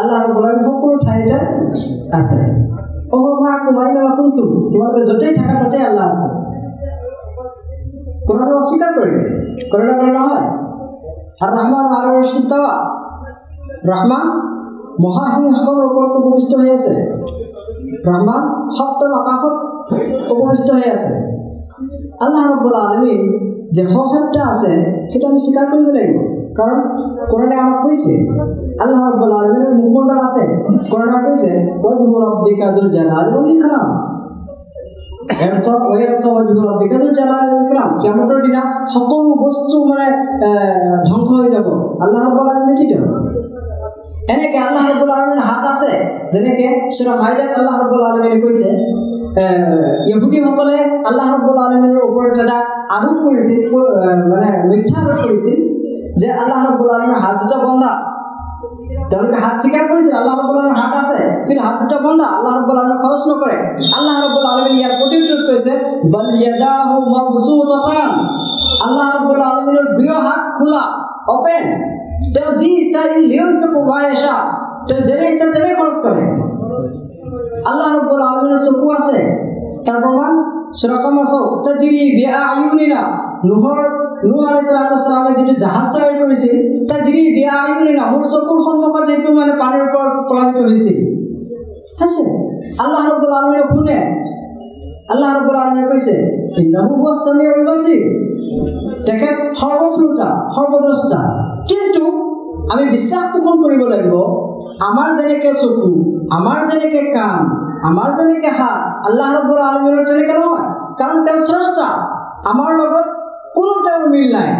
আল্লাহ 0.00 0.18
ৰব্বুল 0.24 0.44
আলমিন 0.48 0.64
সকলো 0.68 0.94
ঠাইতে 1.06 1.36
আছে। 2.18 2.38
অহমা 3.14 3.52
কুমাই 3.64 3.90
নামা 3.96 4.12
কোনটো 4.18 4.42
তোমালোকে 4.72 5.02
য'তেই 5.08 5.32
থাকা 5.38 5.54
ততেই 5.60 5.82
আল্লাহ 5.88 6.04
আছে। 6.12 6.28
কোনোটো 8.28 8.54
অস্বীকাৰ 8.60 8.90
কৰিলে 8.96 9.22
ক'লে 9.70 9.84
নহয় 10.18 10.46
আৰু 11.42 11.52
ৰহমান 11.58 11.86
আৰু 11.98 12.12
চিস্তাৱা 12.34 12.70
ৰহমান 13.90 14.26
মহাসিংহাসনৰ 15.04 15.84
ওপৰত 15.88 16.12
উপবিষ্ট 16.20 16.52
হৈ 16.60 16.70
আছে। 16.78 16.94
ৰহমান 18.08 18.42
সপ্তম 18.78 19.10
আকাশত 19.20 19.54
উপবিষ্ট 20.34 20.68
হৈ 20.78 20.86
আছে। 20.96 21.12
আল্লাহ 22.24 22.42
ৰব্বুল 22.52 22.76
আলমিন 22.84 23.20
যে 23.74 23.82
সসত্য 23.94 24.34
আছে 24.50 24.70
সেইটো 25.10 25.26
আমি 25.30 25.38
স্বীকাৰ 25.44 25.66
কৰিব 25.72 25.88
লাগিব 25.96 26.16
কাৰণ 26.58 26.78
কোৰণে 27.30 27.54
আমাক 27.62 27.76
কৈছে 27.84 28.12
আল্লাহ 28.82 29.00
ৰব্বুল 29.10 29.32
আলমিনৰ 29.40 29.72
মুখমণ্ডল 29.80 30.18
আছে। 30.26 30.42
কোৰণে 30.92 31.16
কৈছে 31.24 31.50
ৰব্বিকা 36.68 36.96
দুল 37.02 37.12
জালাল 37.18 37.46
ওয়াল 37.48 37.64
ইকৰাম 37.64 37.90
কিয়ামতৰ 38.00 38.38
দিনা 38.46 38.62
সকলো 38.94 39.32
বস্তু 39.44 39.76
মানে 39.90 40.08
ধ্বংস 41.08 41.30
হৈ 41.40 41.48
যাব। 41.54 41.68
আল্লাহ 42.04 42.20
ৰব্বুল 42.26 42.48
আলমিন 42.50 42.66
ব্যতীত 42.68 42.92
এনেকে 44.32 44.58
আল্লাহ 44.66 44.82
ৰব্বুল 44.90 45.12
আলমিনৰ 45.16 45.42
হাত 45.48 45.62
আছে। 45.72 45.92
যেনেকে 46.32 46.66
চুৰা 46.94 47.12
মাইদাত 47.22 47.50
আল্লাহ 47.60 47.74
ৰব্বুল 47.82 48.02
আলমিনে 48.08 48.38
কৈছে 48.44 48.68
ইহুদীসকলে 50.10 50.78
আল্লাহ 51.08 51.26
ৰব্বুল 51.34 51.58
আলমিনৰ 51.66 52.02
ওপৰত 52.08 52.34
এটা 52.44 52.58
আৰোপ 52.96 53.16
কৰিছিল 53.24 53.58
মানে 54.32 54.48
মিথ্যা 54.70 54.96
আৰোপ 55.02 55.18
কৰিছিল 55.26 55.58
যে 56.20 56.28
আল্লাহ 56.40 56.58
ৰব্বুল 56.68 56.90
আলমিনৰ 56.96 57.20
হাত 57.24 57.34
দুটা 57.42 57.58
বন্ধা। 57.66 57.92
তেওঁলোকে 59.10 59.38
হাত 59.44 59.54
স্বীকাৰ 59.62 59.84
কৰিছিল 59.90 60.14
আল্লাহ 60.20 60.34
ৰব্বুল 60.40 60.58
আলমিনৰ 60.60 60.78
হাত 60.80 60.92
আছে? 61.02 61.18
কিন্তু 61.46 61.60
হাত 61.66 61.74
দুটা 61.80 61.98
বন্ধা 62.06 62.26
আল্লাহ 62.36 62.52
ৰব্বুল 62.58 62.78
আলমিন 62.80 62.98
খৰচ 63.04 63.22
নকৰে 63.30 63.56
আল্লাহ 63.98 64.14
ৰব্বুল 64.24 64.46
আলমিন 64.52 64.74
ইয়াৰ 64.80 64.92
প্ৰতিউত্তৰত 65.00 65.42
কৈছে 65.48 65.72
বল 66.12 66.28
ইয়াদাহু 66.40 66.94
মাবসুতাতান। 67.14 68.10
আল্লাহ 68.86 69.06
ৰব্বুল 69.16 69.42
আলমিনৰ 69.50 69.86
দুয়ো 69.98 70.18
হাত 70.26 70.42
খোলা 70.58 70.84
অপেন 71.34 71.64
তেওঁ 72.34 72.50
যি 72.60 72.68
ইচ্ছা 72.82 73.02
লিয়ন 73.30 73.50
এসা 74.14 74.36
তেওঁ 74.86 75.00
যেনে 75.08 75.24
ইচ্ছা 75.32 75.46
তেনে 75.54 75.70
খৰচ 75.78 75.96
কৰে 76.04 76.22
আল্লাহ 77.70 77.88
ৰব্বুল 77.96 78.22
আলমিনেৰ 78.30 78.60
চকু 78.66 78.86
আছে। 78.98 79.18
তাৰ 79.86 79.98
প্ৰমাণ 80.04 80.32
চুৰাকামৰ 80.78 81.26
চক 81.32 81.46
তাজিৰি 81.64 82.00
বিয়া 82.16 82.32
আয়ুনিনা 82.50 83.00
নোহৰ 83.48 83.80
নোহ 84.26 84.42
আলাইসালামে 84.50 85.30
যিটো 85.36 85.54
জাহাজ 85.62 85.86
তৈয়াৰ 85.92 86.12
কৰিছিল 86.20 86.54
তাজিৰি 86.88 87.22
বিয়া 87.36 87.52
আয়ুনিনা 87.62 88.04
মোৰ 88.12 88.22
চকুৰ 88.32 88.58
সন্মুখত 88.66 89.06
এইটো 89.14 89.30
মানে 89.38 89.52
পানীৰ 89.52 89.82
ওপৰত 89.86 90.14
প্লাৱিত 90.28 90.56
হৈছিল। 90.66 90.98
আছে? 92.04 92.24
আল্লাহ 92.82 93.02
ৰব্বুল 93.10 93.32
আলমিনে 93.38 93.64
শুনে। 93.70 93.98
আল্লাহ 95.12 95.28
ৰব্বুল 95.38 95.56
আলমিনে 95.56 95.86
কৈছে 95.88 96.14
উল-বাছিৰ 97.54 98.00
তেখেত 99.06 99.36
সৰ্বশ্ৰোতা 99.60 100.28
সৰ্বদ্ৰষ্টা। 100.56 101.20
কিন্তু 101.70 102.04
আমি 102.72 102.84
বিশ্বাস 102.90 103.24
পোষণ 103.32 103.54
কৰিব 103.62 103.82
লাগিব 103.92 104.14
আমাৰ 104.80 105.08
যেনেকে 105.18 105.50
চকু 105.52 105.88
আমাৰ 106.30 106.58
যেনেকে 106.70 107.00
কাণ 107.16 107.40
আমাৰ 107.88 108.08
যেনেকে 108.18 108.50
হাত 108.58 108.80
আল্লাহ 109.06 109.28
ৰব্বুল 109.38 109.60
আলমিনৰ 109.68 110.02
তেনেকে 110.08 110.34
নহয়। 110.38 110.66
কাৰণ 110.98 111.18
তেওঁ 111.24 111.38
স্ৰষ্টা। 111.38 111.88
আমাৰ 112.50 112.70
লগত 112.80 113.06
কোনো 113.58 113.74
তেওঁৰ 113.84 114.04
মিল 114.14 114.28
নাই। 114.36 114.50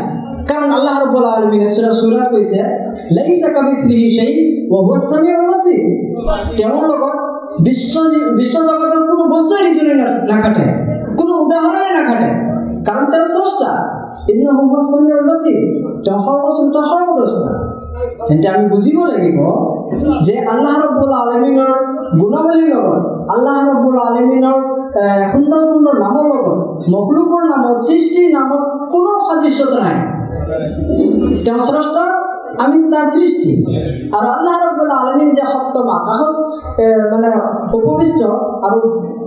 কাৰণ 0.50 0.70
আল্লাহ 0.76 0.94
ৰব্বুল 1.02 1.26
আলমিনে 1.30 1.68
চুৰা 1.74 1.90
চুৰাত 1.98 2.26
কৈছে 2.32 2.60
লাইছা 3.16 3.48
কামিথলিহি 3.54 4.08
সেই 4.16 4.32
ৱহুৱাছ-সামি 4.70 5.30
উল-বাছিৰ 5.38 5.80
তেওঁৰ 6.58 6.84
লগত 6.90 7.16
বিশ্ব 7.66 7.94
বিশ্ব 8.38 8.54
জগতৰ 8.68 9.02
কোনো 9.10 9.24
বস্তুৱে 9.32 9.60
নিজনে 9.66 9.94
নাখাটে 10.30 10.64
কোনো 11.18 11.32
উদাহৰণে 11.44 11.90
নাখাটে 11.98 12.30
কাৰণ 12.86 13.04
তেওঁ 13.12 13.26
স্ৰষ্টা 13.34 13.70
ইন্না 14.32 14.50
হুৱাছ-সামি 14.58 15.10
উল-বাছিৰ 15.18 15.58
তেওঁ 16.04 16.18
সৰ্বশ্ৰোতা 16.26 16.80
সৰ্বদ্ৰষ্টা 16.92 17.52
তেন্তে 18.28 18.46
আমি 18.54 18.64
বুজিব 18.74 18.98
লাগিব 19.12 19.38
যে 20.26 20.34
আল্লাহ 20.52 20.74
ৰব্বুল 20.84 21.12
আলমিনৰ 21.22 21.72
গুণাৱলীৰ 22.20 22.68
লগত 22.74 23.04
আল্লাহ 23.34 23.56
ৰব্বুল 23.70 23.98
আলমিনৰ 24.08 24.58
সুন্দৰ 25.32 25.60
সুন্দৰ 25.70 25.94
নামৰ 26.04 26.24
লগত 26.32 26.58
মখলুকৰ 26.94 27.42
নামত 27.50 27.76
সৃষ্টিৰ 27.86 28.28
নামত 28.36 28.62
কোনো 28.92 29.10
সাদৃশ্যতা 29.26 29.78
নাই। 29.84 29.96
তেওঁ 31.44 31.60
স্ৰষ্টা 31.68 32.04
আমি 32.64 32.78
তাৰ 32.92 33.06
সৃষ্টি। 33.16 33.50
আৰু 34.16 34.26
আল্লাহ 34.36 34.54
ৰব্বুল 34.64 34.90
আলমিন 35.00 35.28
যে 35.36 35.44
সপ্তম 35.52 35.86
আকাশত 35.98 36.36
মানে 37.12 37.28
উপবিষ্ট 37.78 38.20
আৰু 38.66 38.78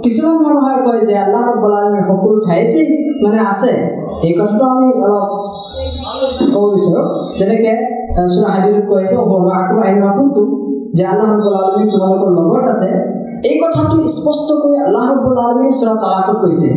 কিছুমান 0.03 0.37
মানুহে 0.45 0.75
কয় 0.85 1.01
যে 1.07 1.15
আল্লাহ 1.25 1.41
ৰব্বুল 1.51 1.73
আলমিন 1.79 2.03
সকলো 2.09 2.35
ঠাইতেই 2.47 2.85
মানে 3.23 3.39
আছে। 3.51 3.71
এই 4.27 4.33
কথাটো 4.39 4.63
আমি 4.73 4.87
অলপ 5.05 5.27
ক'ব 6.53 6.63
বিচাৰোঁ। 6.73 7.05
যেনেকৈ 7.39 7.75
চুৰা 8.31 8.49
হাদিৰত 8.53 8.83
কৈ 8.89 8.99
আছে 9.03 9.15
আকৌ 9.21 9.35
আইন 9.85 9.97
আল্লাহ 11.11 11.27
ৰব্বুল 11.33 11.55
আলমিন 11.61 11.87
তোমালোকৰ 11.93 12.29
লগত 12.39 12.65
আছে। 12.73 12.89
এই 13.49 13.55
কথাটো 13.63 13.95
স্পষ্টকৈ 14.15 14.75
আল্লাহ 14.85 15.03
ৰব্বুল 15.11 15.37
আলমিন 15.45 15.71
চুৰা 15.79 15.93
তালাকত 16.03 16.29
কৈছে। 16.43 16.69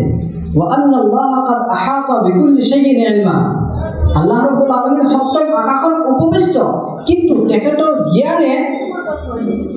আল্লাহ 4.19 4.39
ৰব্বুল 4.49 4.73
আলমিন 4.79 5.05
সপ্তম 5.15 5.47
আকাশত 5.63 5.97
উপবিষ্ট। 6.13 6.57
কিন্তু 7.09 7.35
তেখেতৰ 7.51 7.93
জ্ঞানে 8.15 8.55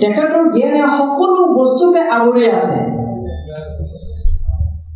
তেখেতৰ 0.02 0.43
জ্ঞানে 0.56 0.82
সকলো 0.98 1.41
বস্তুকে 1.60 2.02
আৱৰি 2.17 2.43
আছে। 2.58 2.78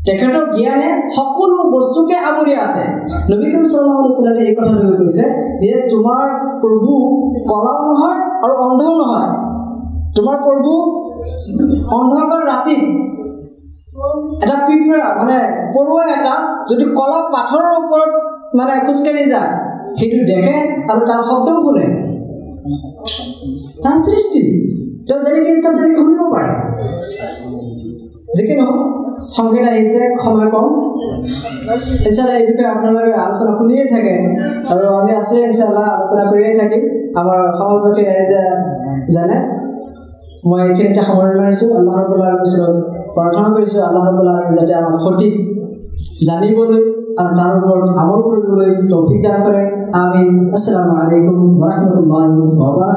তেখেতৰ 0.08 0.46
জ্ঞানে 0.58 0.90
সকলো 1.18 1.58
বস্তুকে 1.76 2.16
আৱৰি 2.30 2.54
আছে। 2.66 2.84
নবী 3.32 3.46
চাল্লাহ 3.72 3.96
আলাইছালামে 4.02 4.42
এই 4.50 4.54
কথাটোকে 4.58 4.96
কৈছে 5.02 5.26
যে 5.64 5.72
তোমাৰ 5.92 6.26
প্ৰভু 6.62 6.92
কলাও 7.52 7.80
নহয় 7.88 8.18
আৰু 8.44 8.54
অন্ধও 8.66 8.94
নহয়। 9.02 9.30
তোমাৰ 10.16 10.36
প্ৰভু 10.46 10.74
অন্ধকাৰ 11.98 12.42
ৰাতিত 12.52 12.84
এটা 14.44 14.56
পিঁপৰা 14.68 15.06
মানে 15.20 15.38
পৰুৱা 15.76 16.04
এটা 16.18 16.36
যদি 16.70 16.86
কলা 16.98 17.20
পাথৰৰ 17.34 17.66
ওপৰত 17.80 18.12
মানে 18.58 18.74
খোজকাঢ়ি 18.86 19.26
যায় 19.34 19.50
সেইটো 19.98 20.20
দেখে 20.32 20.56
আৰু 20.92 21.02
তাৰ 21.10 21.22
শব্দও 21.30 21.58
শুনে। 21.66 21.86
তাৰ 23.84 23.96
সৃষ্টি। 24.08 24.42
তেওঁ 25.08 25.20
যেনেকৈ 25.26 25.52
ইচ্ছা 25.56 25.70
তেনেকৈ 25.76 26.04
শুনিব 26.06 26.22
পাৰে। 26.34 26.50
যিকি 28.36 28.54
নহওক 28.60 28.82
সংকেত 29.36 29.66
আহিছে 29.74 30.02
ক্ষমা 30.22 30.46
কম 30.54 30.68
ইনশাল্লাহ 32.08 32.36
এই 32.42 32.46
বিষয়ে 32.50 32.70
আপোনালোকে 32.74 33.12
আলোচনা 33.26 33.52
শুনিয়ে 33.60 33.86
থাকে। 33.94 34.14
আৰু 34.72 34.86
আমি 35.00 35.12
আছোৱে 35.20 35.40
ইনশাল্লাহ 35.50 35.86
আলোচনা 35.96 36.24
কৰিয়ে 36.32 36.54
থাকিম। 36.60 36.82
আমাৰ 37.22 37.40
সমাজবাসী 37.58 38.02
ৰাইজে 38.10 38.42
জানে 39.16 39.38
মই 40.50 40.60
এইখিনিতে 40.68 41.02
সামৰণি 41.08 41.36
মাৰিছোঁ। 41.42 41.70
আল্লাহ 41.80 41.96
ৰবুল্লাৰ 42.04 42.34
ওচৰত 42.44 42.76
প্ৰাৰ্থনা 43.16 43.50
কৰিছোঁ। 43.56 43.82
আল্লাহ 43.88 44.04
ৰবুল্লাহ 44.10 44.38
যাতে 44.58 44.74
আমাক 44.80 44.96
সঠিক 45.06 45.34
জানিবলৈ 46.28 46.82
আৰু 47.22 47.32
তাৰ 47.40 47.52
ওপৰত 47.58 47.84
আমল 48.02 48.20
কৰিবলৈ 48.28 48.70
তৌফিক 48.92 49.20
দান 49.26 49.38
কৰে। 49.46 49.64
আমি 50.02 50.22
আসসালামু 50.56 50.94
আলাইকুম 51.02 51.38
ওৰহমতুল্লাহ 51.64 52.96